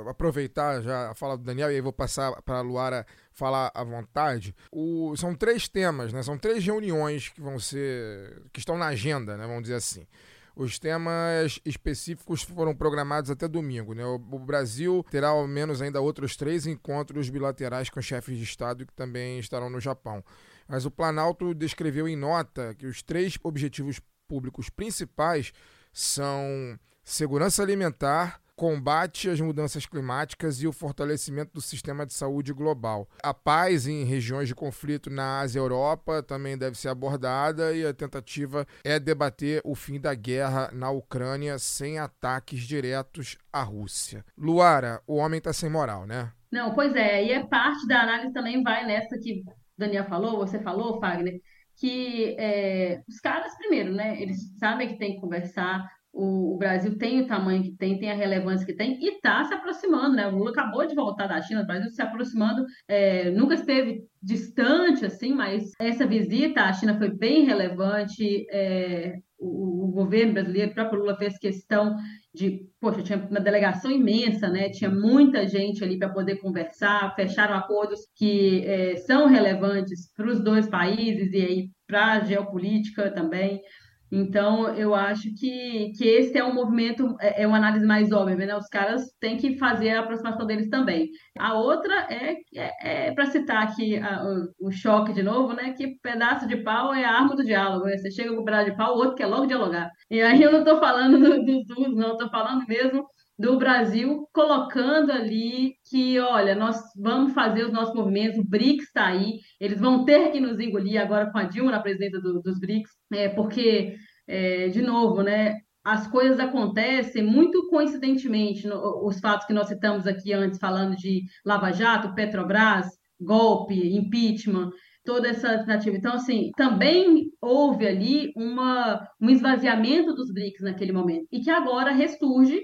[0.08, 3.82] aproveitar já a fala do Daniel, e aí vou passar para a Luara falar à
[3.82, 4.54] vontade.
[4.70, 6.22] O, são três temas, né?
[6.22, 8.42] São três reuniões que vão ser.
[8.52, 9.46] que estão na agenda, né?
[9.46, 10.06] Vamos dizer assim.
[10.56, 13.92] Os temas específicos foram programados até domingo.
[13.92, 14.04] Né?
[14.04, 18.86] O, o, Brasil terá ao menos ainda outros três encontros bilaterais com chefes de Estado
[18.86, 20.24] que também estarão no Japão.
[20.68, 25.52] Mas o Planalto descreveu em nota que os três objetivos públicos principais
[25.92, 33.08] são segurança alimentar, combate às mudanças climáticas e o fortalecimento do sistema de saúde global.
[33.22, 37.84] A paz em regiões de conflito na Ásia e Europa também deve ser abordada e
[37.84, 44.24] a tentativa é debater o fim da guerra na Ucrânia sem ataques diretos à Rússia.
[44.36, 46.32] Luara, o homem está sem moral, né?
[46.50, 49.42] Não, pois é, e é parte da análise também vai nessa que
[49.76, 51.40] Daniel falou, você falou, Fagner,
[51.76, 55.84] que é, os caras, primeiro, né, eles sabem que tem que conversar,
[56.14, 59.44] o, o, Brasil tem o tamanho que tem, tem a relevância que tem e está
[59.44, 60.28] se aproximando, né?
[60.28, 65.04] O Lula acabou de voltar da China, o Brasil se aproximando, é, nunca esteve distante
[65.04, 68.46] assim, mas essa visita à China foi bem relevante.
[68.50, 71.96] É, o, o, governo brasileiro, o próprio Lula fez questão
[72.32, 74.70] de, poxa, tinha uma delegação imensa, né?
[74.70, 80.40] Tinha muita gente ali para poder conversar, fecharam acordos que é, são relevantes para os
[80.40, 83.60] dois países e aí para a geopolítica também.
[84.10, 88.36] Então, eu acho que, que esse é um movimento, é, é uma análise mais óbvia,
[88.36, 88.56] né?
[88.56, 91.08] Os caras têm que fazer a aproximação deles também.
[91.38, 95.72] A outra é, é, é para citar aqui a, o, o, choque de novo, né?
[95.72, 97.86] Que pedaço de pau é a arma do diálogo.
[97.86, 97.96] Né?
[97.96, 99.90] Você chega com um pedaço de pau, o outro quer logo dialogar.
[100.10, 103.04] E aí eu não estou falando dos do, não, estou falando mesmo
[103.38, 109.06] do Brasil colocando ali que, olha, nós vamos fazer os nossos movimentos, o BRICS está
[109.06, 112.58] aí, eles vão ter que nos engolir agora com a Dilma na presidência do, dos
[112.60, 113.96] BRICS, é, porque,
[114.28, 120.06] é, de novo, né, as coisas acontecem muito coincidentemente, no, os fatos que nós citamos
[120.06, 122.86] aqui antes, falando de Lava Jato, Petrobras,
[123.20, 124.70] golpe, impeachment,
[125.04, 125.96] toda essa tentativa.
[125.96, 131.90] Então, assim, também houve ali uma, um esvaziamento dos BRICS naquele momento, e que agora
[131.90, 132.60] ressurge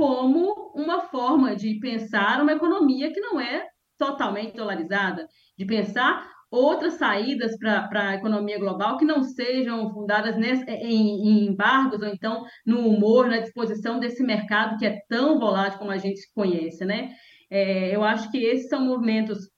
[0.00, 3.66] como uma forma de pensar uma economia que não é
[3.98, 5.28] totalmente dolarizada,
[5.58, 11.46] de pensar outras saídas para a economia global que não sejam fundadas nesse, em, em,
[11.48, 15.98] embargos ou então no humor, na disposição desse mercado que é tão volátil como a
[15.98, 17.10] gente conhece, né?
[17.50, 19.50] É, eu acho que esses são movimentos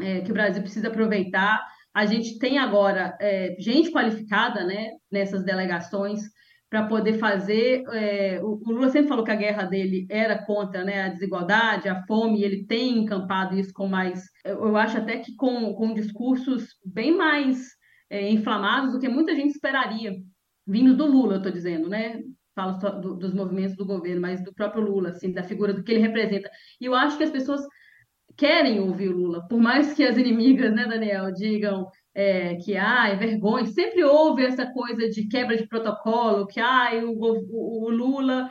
[0.00, 1.64] é, que o Brasil precisa aproveitar.
[1.94, 6.20] A gente tem agora é, gente qualificada, né, nessas delegações
[6.74, 7.84] para poder fazer.
[7.92, 12.04] É, o, Lula sempre falou que a guerra dele era contra né, a desigualdade, a
[12.04, 14.24] fome, e ele tem encampado isso com mais.
[14.44, 17.68] Eu, eu acho até que com, com discursos bem mais
[18.10, 20.16] é, inflamados do que muita gente esperaria,
[20.66, 22.20] vindo do Lula, eu estou dizendo, né?
[22.56, 25.84] Falo só do, dos movimentos do governo, mas do próprio Lula, assim, da figura do
[25.84, 26.50] que ele representa.
[26.80, 27.60] E eu acho que as pessoas
[28.36, 33.16] querem ouvir o Lula, por mais que as inimigas, né, Daniel, digam é, que é
[33.16, 33.66] vergonha.
[33.66, 38.50] Sempre houve essa coisa de quebra de protocolo, que ah, o, o, o Lula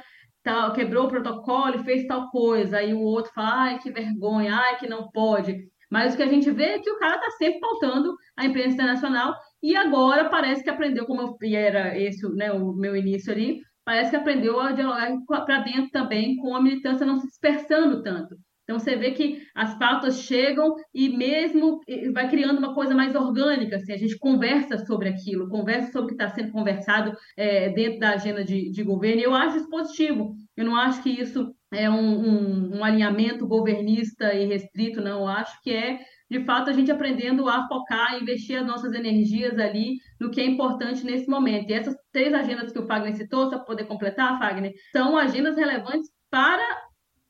[0.76, 4.77] quebrou o protocolo e fez tal coisa, aí o outro fala, ai, que vergonha, ai,
[4.77, 5.56] que não pode.
[5.90, 8.73] Mas o que a gente vê é que o cara está sempre pautando a imprensa
[8.73, 13.61] internacional e agora parece que aprendeu, como eu, era esse né, o meu início ali,
[13.85, 15.15] parece que aprendeu a dialogar
[15.45, 18.35] para dentro também com a militância não se dispersando tanto.
[18.73, 21.79] Então você vê que as pautas chegam e mesmo
[22.11, 26.07] vai criando uma coisa mais orgânica, assim, a gente conversa sobre aquilo, conversa sobre o
[26.07, 29.69] que está sendo conversado é, dentro da agenda de, de, governo, e eu acho isso
[29.69, 30.33] positivo.
[30.57, 35.21] Eu não acho que isso é um, um, um alinhamento governista e restrito, não.
[35.21, 35.99] Eu acho que é
[36.31, 40.45] de fato, a gente aprendendo a focar, investir as nossas energias ali no que é
[40.45, 41.69] importante nesse momento.
[41.69, 45.55] E essas três agendas que o Fagner citou, só para poder completar, Fagner, são agendas
[45.55, 46.82] relevantes para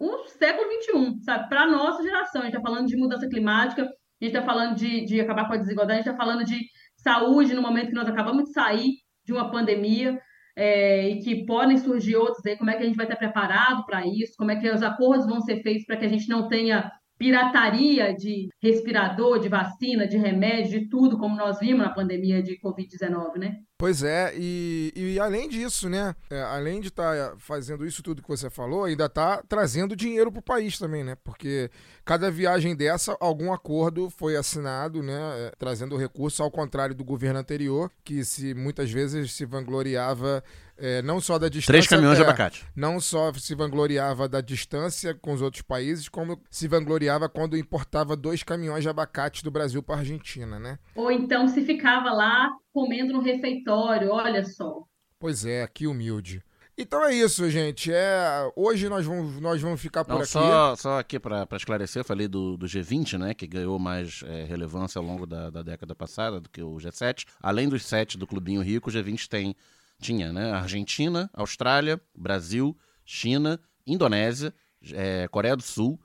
[0.04, 1.50] o século XXI, sabe?
[1.50, 2.42] Para a nossa geração.
[2.42, 3.86] A gente está falando de mudança climática, a
[4.26, 6.60] gente está falando de, de acabar com a desigualdade, a gente está falando de
[6.98, 8.92] saúde no momento que nós acabamos de sair
[9.26, 10.20] de uma pandemia.
[10.56, 13.84] É, e que podem surgir outros aí, como é que a gente vai estar preparado
[13.88, 16.48] para isso, como é que os acordos vão ser feitos para que a gente não
[16.48, 22.44] tenha pirataria de respirador, de vacina, de remédio, de tudo, como nós vimos na pandemia
[22.44, 23.56] de Covid-19, né?
[23.84, 26.16] Pois é, e, e além disso, né?
[26.30, 30.32] É, além de estar tá fazendo isso tudo que você falou, ainda está trazendo dinheiro
[30.32, 31.18] para o país também, né?
[31.22, 31.70] Porque
[32.06, 35.20] cada viagem dessa, algum acordo foi assinado, né?
[35.36, 40.42] É, trazendo recurso, ao contrário do governo anterior, que se muitas vezes se vangloriava
[40.78, 41.74] é, não só da distância.
[41.74, 42.66] Três caminhões é, de abacate.
[42.74, 48.16] Não só se vangloriava da distância com os outros países, como se vangloriava quando importava
[48.16, 50.80] dois caminhões de abacate do Brasil para a Argentina, né?
[50.96, 54.84] Ou então se ficava lá comendo no refeitório, olha só.
[55.20, 56.44] Pois é, que humilde.
[56.76, 57.92] Então é isso, gente.
[57.94, 60.28] É, hoje nós vamos, nós vamos ficar por Não, aqui.
[60.28, 64.44] Só, só aqui para esclarecer, eu falei do, do, G20, né, que ganhou mais é,
[64.44, 67.26] relevância ao longo da, da, década passada do que o G7.
[67.40, 69.56] Além dos sete do Clubinho Rico, o G20 tem,
[70.00, 72.76] tinha né, Argentina, Austrália, Brasil,
[73.06, 74.52] China, Indonésia,
[74.94, 76.00] é, Coreia do Sul,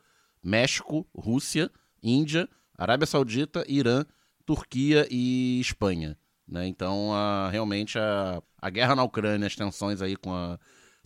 [0.44, 1.70] México, Rússia,
[2.02, 2.46] Índia,
[2.76, 4.04] Arábia Saudita, Irã,
[4.44, 6.16] Turquia e Espanha.
[6.48, 6.66] Né?
[6.66, 10.58] Então, a, realmente, a, a guerra na Ucrânia, as tensões aí com a,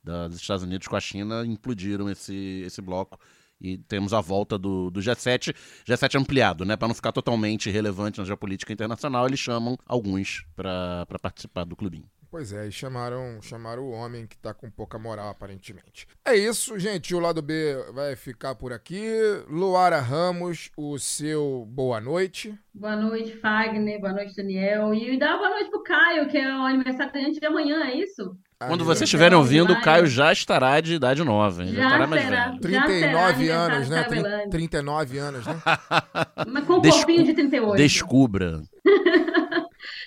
[0.03, 3.19] da, dos Estados Unidos com a China implodiram esse, esse bloco
[3.61, 5.55] e temos a volta do, do G7,
[5.87, 6.77] G7 ampliado, né?
[6.77, 12.09] Para não ficar totalmente relevante na geopolítica internacional, eles chamam alguns para participar do clubinho.
[12.33, 16.09] Pois é, e chamaram, chamaram o homem que tá com pouca moral, aparentemente.
[16.25, 17.15] É isso, gente.
[17.15, 19.05] O lado B vai ficar por aqui.
[19.51, 22.59] Luara Ramos, o seu boa noite.
[22.73, 24.01] Boa noite, Fagner.
[24.01, 24.95] Boa noite, Daniel.
[24.95, 28.35] E dá boa noite pro Caio, que é o aniversário de amanhã, é isso?
[28.67, 31.67] Quando vocês estiverem ouvindo, o Caio já estará de idade nova.
[31.67, 32.61] Já, já mais será, velho.
[32.61, 34.07] 39 anos, né?
[34.51, 35.63] 39 anos, né?
[36.49, 37.77] Mas com um Descu corpinho de 38.
[37.77, 38.63] Descubra.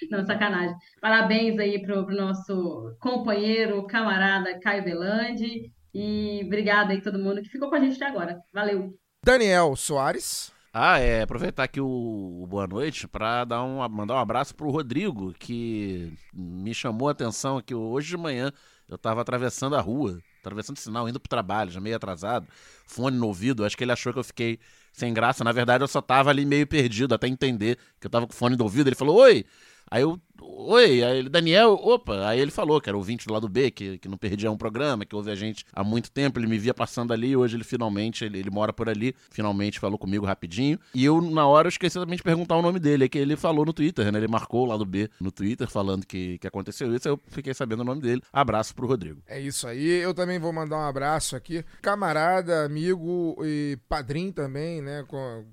[0.10, 0.76] Não, sacanagem.
[1.02, 5.72] Parabéns aí pro, pro nosso companheiro, camarada Caio Belandi.
[5.94, 8.40] E obrigada aí todo mundo que ficou com a gente até agora.
[8.54, 8.94] Valeu.
[9.24, 10.54] Daniel Soares.
[10.74, 14.70] Ah, é, aproveitar aqui o, o boa noite para dar um, mandar um abraço pro
[14.70, 18.52] Rodrigo, que me chamou a atenção aqui hoje de manhã.
[18.90, 22.46] Eu estava atravessando a rua, atravessando o sinal, indo pro trabalho, já meio atrasado,
[22.86, 24.60] fone no ouvido, acho que ele achou que eu fiquei
[24.92, 25.46] sem graça.
[25.46, 28.58] Na verdade, eu só tava ali meio perdido, até entender que eu tava com fone
[28.58, 28.88] no ouvido.
[28.88, 29.46] Ele falou: Oi,
[29.90, 33.48] Aí eu, oi, aí ele, Daniel, opa, aí ele falou que era ouvinte do lado
[33.48, 36.48] B, que, que não perdia um programa, que ouve a gente há muito tempo, ele
[36.48, 39.98] me via passando ali, e hoje ele finalmente, ele, ele mora por ali, finalmente falou
[39.98, 40.80] comigo rapidinho.
[40.94, 43.36] E eu, na hora, eu esqueci também de perguntar o nome dele, é que ele
[43.36, 44.20] falou no Twitter, né?
[44.20, 47.54] Ele marcou o lado B no Twitter, falando que, que aconteceu isso, aí eu fiquei
[47.54, 48.22] sabendo o nome dele.
[48.34, 49.22] Abraço pro Rodrigo.
[49.28, 54.82] É isso aí, eu também vou mandar um abraço aqui, camarada, amigo e padrinho também,
[54.82, 55.06] né,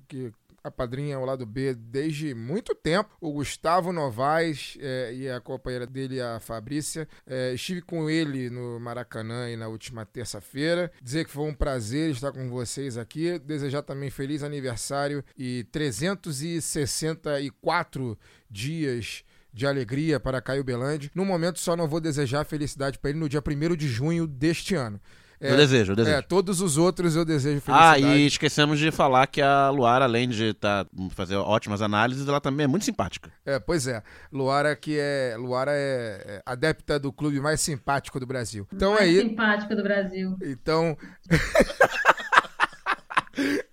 [0.09, 0.33] que
[0.63, 3.17] a padrinha ao lado B desde muito tempo.
[3.21, 7.09] O Gustavo Novaes é, e a companheira dele, a Fabrícia.
[7.27, 10.93] É, estive com ele no Maracanã e na última terça-feira.
[11.03, 13.39] Dizer que foi um prazer estar com vocês aqui.
[13.39, 18.19] Desejar também feliz aniversário e 364
[18.51, 21.11] dias de alegria para Caio Belandi.
[21.15, 24.75] No momento, só não vou desejar felicidade para ele no dia 1 de junho deste
[24.75, 25.01] ano.
[25.43, 26.17] É, eu desejo, eu desejo.
[26.17, 28.05] É, todos os outros eu desejo felicidade.
[28.05, 32.41] Ah, e esquecemos de falar que a Luara, além de tá, fazer ótimas análises, ela
[32.41, 33.31] também é muito simpática.
[33.45, 34.03] É, pois é.
[34.33, 35.35] Luara que é.
[35.37, 38.69] Luara é, é adepta do clube mais simpático do Brasil.
[38.73, 39.29] Então mais é isso.
[39.29, 40.37] simpático do Brasil.
[40.43, 40.97] Então.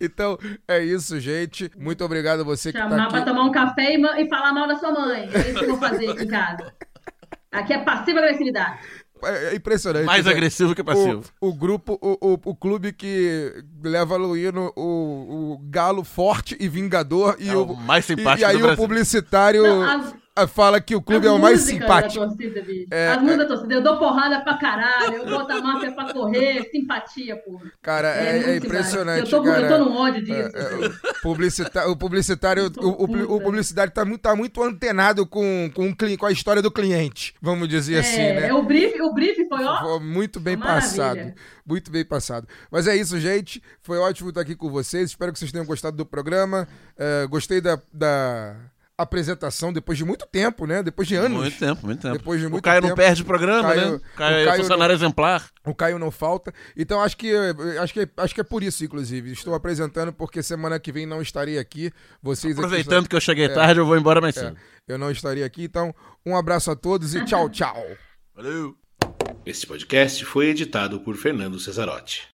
[0.01, 1.69] Então, é isso, gente.
[1.77, 3.11] Muito obrigado a você Chamar que tá aqui.
[3.11, 5.29] pra tomar um café e, e falar mal da sua mãe.
[5.33, 6.73] É isso que eu vou fazer aqui em casa.
[7.51, 8.79] Aqui é passiva agressividade.
[9.23, 10.05] É, é impressionante.
[10.05, 10.31] Mais né?
[10.31, 11.23] agressivo que passivo.
[11.39, 16.67] O, o grupo, o, o, o, clube que leva Luíno, o, o galo forte e
[16.67, 17.35] vingador.
[17.39, 19.63] E é o, mais simpático E, e aí o publicitário.
[19.63, 20.13] Não, as...
[20.47, 22.19] fala que o clube é o mais simpático.
[22.23, 22.87] Da torcida, bicho.
[22.91, 23.73] É, As músicas da torcida.
[23.73, 27.71] Eu dou porrada pra caralho, eu boto a máfia pra correr, simpatia, porra.
[27.81, 29.31] Cara, é, muito é impressionante.
[29.31, 29.61] Eu tô, cara.
[29.61, 30.33] eu tô num ódio disso.
[30.55, 35.25] É, é, o publicita- o publicitário, o, o, o publicitário tá muito, tá muito antenado
[35.25, 38.47] com, com, com a história do cliente, vamos dizer É, assim, né?
[38.49, 39.79] é, o brief, o brief foi, ó.
[39.81, 40.81] Foi muito bem Maravilha.
[40.81, 41.33] passado.
[41.65, 42.47] Muito bem passado.
[42.71, 43.61] Mas é isso, gente.
[43.81, 45.09] Foi ótimo estar aqui com vocês.
[45.11, 46.67] Espero que vocês tenham gostado do programa.
[46.97, 48.55] É, gostei da, da
[49.01, 50.81] apresentação depois de muito tempo, né?
[50.83, 51.37] Depois de anos.
[51.41, 52.17] Muito tempo, muito tempo.
[52.17, 52.97] Depois de o muito Caio não tempo.
[53.01, 53.95] perde o programa, Caio- né?
[53.97, 55.49] o Caio é Caio funcionário exemplar.
[55.65, 56.53] O Caio não falta.
[56.75, 57.33] Então acho que
[57.81, 59.31] acho que acho que é por isso, inclusive.
[59.31, 61.91] Estou apresentando porque semana que vem não estarei aqui.
[62.21, 64.57] Vocês aqui Aproveitando que eu cheguei tarde, eu vou embora mais É, cedo.
[64.87, 65.63] eu não estarei aqui.
[65.63, 65.93] Então,
[66.25, 67.75] um abraço a todos e tchau, tchau.
[68.35, 68.75] Valeu!
[69.45, 72.27] Este podcast foi editado por Fernando Cesarotti.